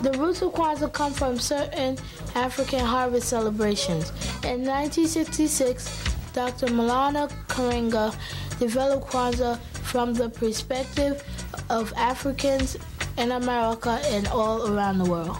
The 0.02 0.18
roots 0.18 0.42
of 0.42 0.52
Kwanzaa 0.52 0.92
come 0.92 1.12
from 1.12 1.38
certain 1.38 1.96
African 2.34 2.80
harvest 2.80 3.28
celebrations. 3.28 4.10
In 4.42 4.66
1966, 4.66 6.13
Dr. 6.34 6.66
Maulana 6.66 7.30
Karenga 7.46 8.12
developed 8.58 9.06
Kwanzaa 9.06 9.56
from 9.90 10.12
the 10.14 10.28
perspective 10.28 11.22
of 11.70 11.92
Africans 11.96 12.76
in 13.16 13.30
America 13.32 14.00
and 14.06 14.26
all 14.28 14.72
around 14.72 14.98
the 14.98 15.04
world. 15.08 15.38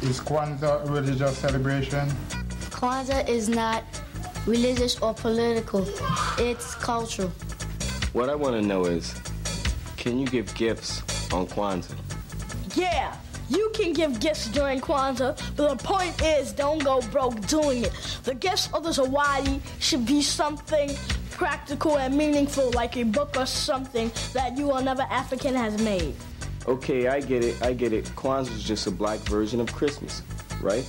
Is 0.00 0.20
Kwanzaa 0.20 0.88
a 0.88 0.90
religious 0.90 1.36
celebration? 1.36 2.08
Kwanzaa 2.70 3.28
is 3.28 3.50
not 3.50 3.84
religious 4.46 4.98
or 5.00 5.12
political, 5.12 5.86
it's 6.38 6.74
cultural. 6.76 7.30
What 8.14 8.30
I 8.30 8.34
want 8.34 8.56
to 8.56 8.62
know 8.62 8.86
is, 8.86 9.14
can 9.98 10.18
you 10.18 10.26
give 10.26 10.52
gifts 10.54 11.02
on 11.30 11.46
Kwanzaa? 11.46 11.94
Yeah, 12.74 13.14
you 13.56 13.70
can 13.74 13.92
give 13.92 14.20
gifts 14.20 14.48
during 14.48 14.80
Kwanzaa, 14.80 15.40
but 15.56 15.78
the 15.78 15.84
point 15.84 16.20
is 16.22 16.52
don't 16.52 16.82
go 16.82 17.00
broke 17.10 17.38
doing 17.46 17.84
it. 17.84 17.92
The 18.24 18.34
gifts 18.34 18.68
of 18.72 18.84
the 18.84 18.90
Zawadi 18.90 19.60
should 19.78 20.06
be 20.06 20.22
something 20.22 20.90
practical 21.30 21.98
and 21.98 22.16
meaningful, 22.16 22.70
like 22.72 22.96
a 22.96 23.04
book 23.04 23.36
or 23.36 23.46
something 23.46 24.10
that 24.32 24.56
you 24.56 24.70
or 24.70 24.78
another 24.78 25.06
African 25.10 25.54
has 25.54 25.80
made. 25.82 26.14
Okay, 26.66 27.08
I 27.08 27.20
get 27.20 27.44
it. 27.44 27.60
I 27.62 27.72
get 27.72 27.92
it. 27.92 28.04
Kwanzaa 28.16 28.56
is 28.56 28.62
just 28.62 28.86
a 28.86 28.90
black 28.90 29.18
version 29.20 29.60
of 29.60 29.72
Christmas, 29.72 30.22
right? 30.60 30.88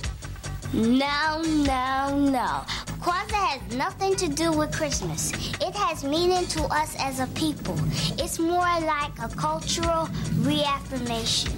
No, 0.72 1.42
no, 1.42 2.18
no. 2.18 2.64
Kwanzaa 3.04 3.46
has 3.48 3.76
nothing 3.76 4.16
to 4.16 4.28
do 4.28 4.52
with 4.52 4.72
Christmas. 4.72 5.32
It 5.60 5.74
has 5.74 6.04
meaning 6.04 6.46
to 6.46 6.64
us 6.64 6.96
as 6.98 7.20
a 7.20 7.26
people. 7.28 7.76
It's 8.18 8.38
more 8.38 8.74
like 8.80 9.12
a 9.22 9.28
cultural 9.36 10.08
reaffirmation. 10.38 11.52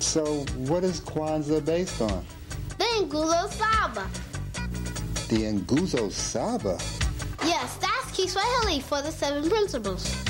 So, 0.00 0.44
what 0.66 0.82
is 0.82 1.00
Kwanzaa 1.00 1.64
based 1.64 2.00
on? 2.00 2.24
The 2.78 2.84
Nguzo 3.04 3.50
Saba. 3.52 4.08
The 5.28 5.52
Nguzo 5.60 6.10
Saba. 6.10 6.78
Yes, 7.44 7.76
that's 7.76 8.10
Kiswahili 8.16 8.80
for 8.80 9.02
the 9.02 9.12
seven 9.12 9.48
principles. 9.48 10.29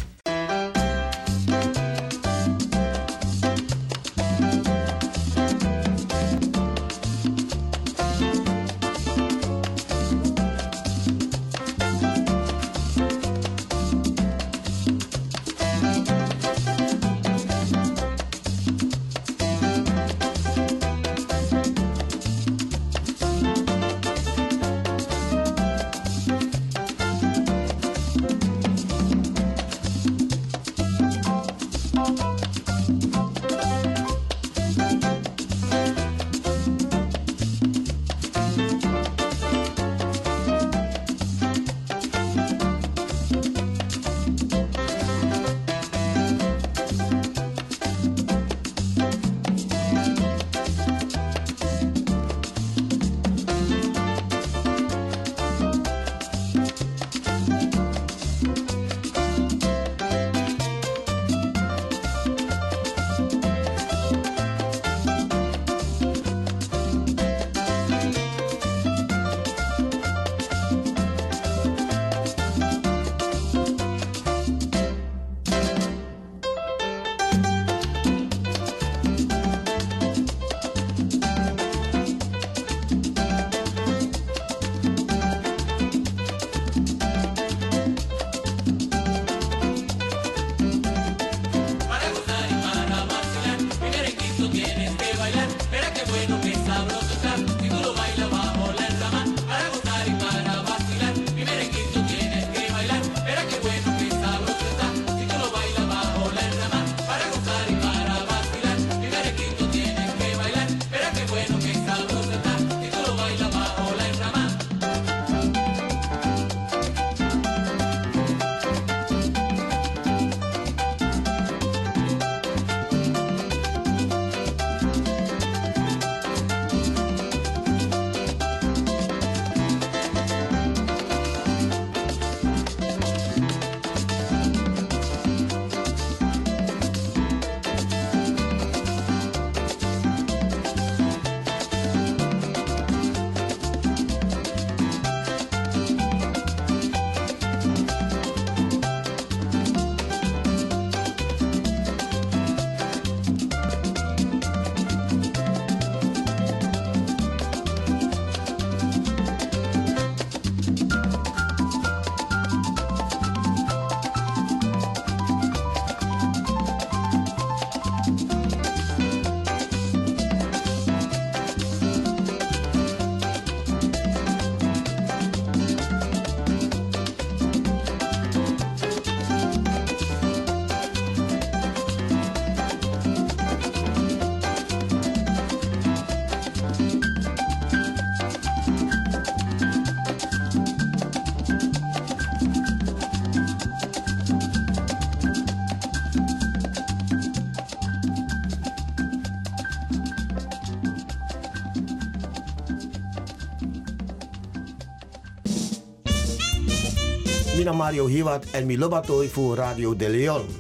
Mario 207.77 208.07
Hiwat 208.07 208.45
en 208.51 208.67
Milobatoi 208.67 209.29
voor 209.29 209.57
Radio 209.57 209.97
De 209.97 210.09
Leon. 210.09 210.60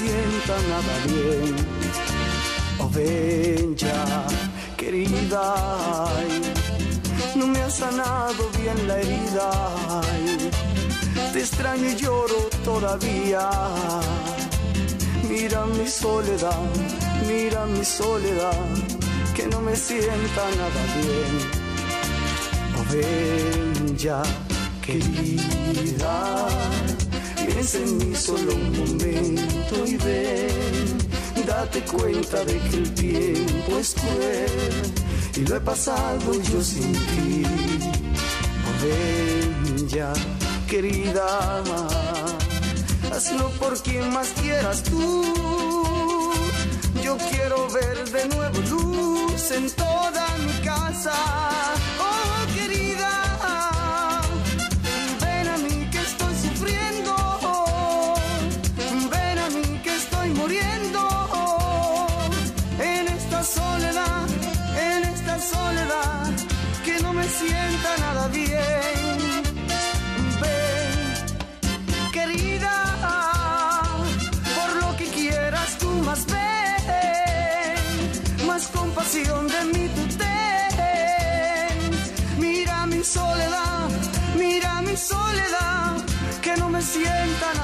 Sienta 0.00 0.54
nada 0.72 0.94
bien. 1.06 1.56
Oh, 2.78 2.88
ven 2.96 3.76
ya, 3.76 4.26
querida, 4.76 5.46
no 7.36 7.46
me 7.46 7.60
ha 7.60 7.70
sanado 7.70 8.42
bien 8.58 8.78
la 8.88 8.96
herida. 8.98 9.50
te 11.32 11.40
extraño 11.40 11.86
y 11.90 11.96
lloro 11.96 12.40
todavía. 12.64 13.44
Mira 15.28 15.66
mi 15.66 15.86
soledad, 15.86 16.64
mira 17.28 17.66
mi 17.66 17.84
soledad, 17.84 18.64
que 19.36 19.46
no 19.52 19.60
me 19.60 19.76
sienta 19.76 20.42
nada 20.60 20.82
bien. 20.96 21.34
Oh, 22.78 22.84
ven 22.92 23.96
ya, 23.98 24.22
querida, 24.84 26.14
piensa 27.46 27.78
en 27.78 27.98
mí 27.98 28.16
solo 28.16 28.54
un 28.54 28.78
momento 28.78 29.86
y 29.86 29.96
ven, 29.96 30.98
date 31.46 31.82
cuenta 31.82 32.44
de 32.44 32.58
que 32.58 32.76
el 32.76 32.94
tiempo 32.94 33.78
es 33.78 33.94
cruel 33.94 34.92
y 35.36 35.40
lo 35.46 35.56
he 35.56 35.60
pasado 35.60 36.32
yo 36.42 36.62
sin 36.62 36.92
ti. 36.92 37.42
Ven 38.82 39.88
ya, 39.88 40.12
querida 40.68 41.62
hazlo 43.12 43.50
por 43.58 43.78
quien 43.82 44.10
más 44.12 44.28
quieras 44.40 44.82
tú. 44.84 45.24
Yo 47.02 47.16
quiero 47.30 47.68
ver 47.70 48.10
de 48.10 48.28
nuevo 48.28 48.58
luz 48.70 49.50
en 49.50 49.70
toda 49.70 50.26
mi 50.38 50.52
casa. 50.64 51.12
Sienta 67.40 67.90
nada 68.04 68.28
bien. 68.28 69.18
Ven, 70.42 72.12
querida 72.16 72.74
por 74.56 74.70
lo 74.82 74.88
que 74.98 75.06
quieras 75.18 75.70
tú 75.80 75.90
más 76.08 76.22
ven, 76.34 77.86
más 78.46 78.62
compasión 78.78 79.42
de 79.54 79.60
mí 79.72 79.84
tú 79.96 80.02
ten. 80.22 81.80
Mira 82.38 82.76
mi 82.86 83.02
soledad, 83.16 83.88
mira 84.36 84.72
mi 84.82 84.96
soledad, 84.96 85.92
que 86.44 86.52
no 86.60 86.68
me 86.68 86.82
sienta 86.82 87.46
nada 87.54 87.59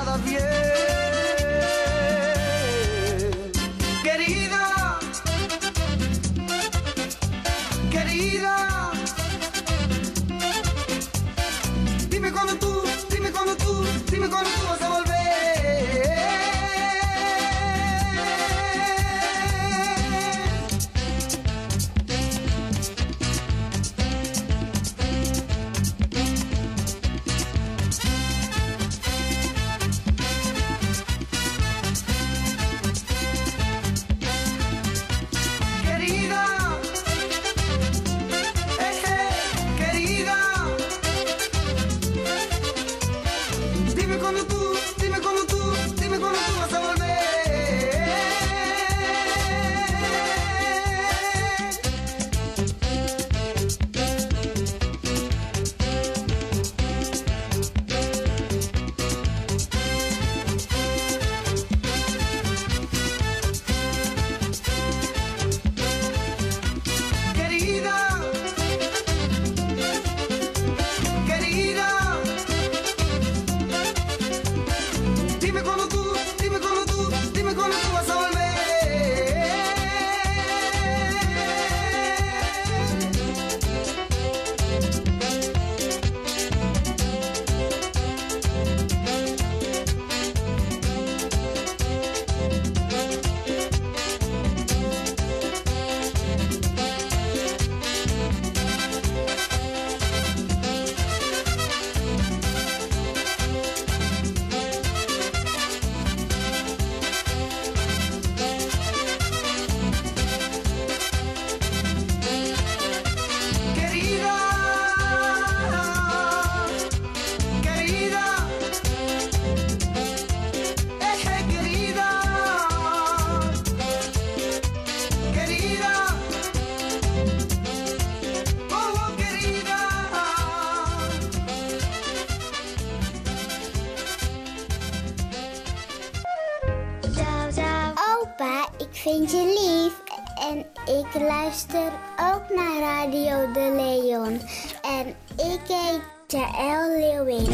Radio 142.86 143.50
D'Leon. 143.52 144.40
En 144.82 145.06
ik 145.36 145.66
heet 145.66 146.00
Jaël 146.26 146.88
Leeuwen. 146.98 147.46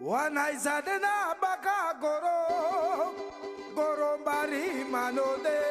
Wanai 0.00 0.54
sadena 0.58 1.34
baka 1.40 1.98
goro, 2.00 2.38
Gorombari, 3.74 4.86
manode. 4.90 5.65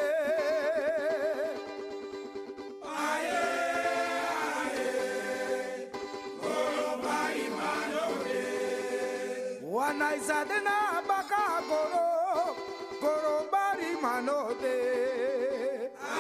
sadena 10.19 11.01
baka 11.07 11.61
goro 11.67 12.55
goro 13.01 13.35
bari 13.51 13.91
manobe 14.01 14.77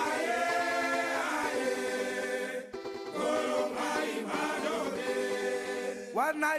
aye 0.03 0.41
aye 1.43 1.73
goro 3.17 3.61
wana 6.13 6.49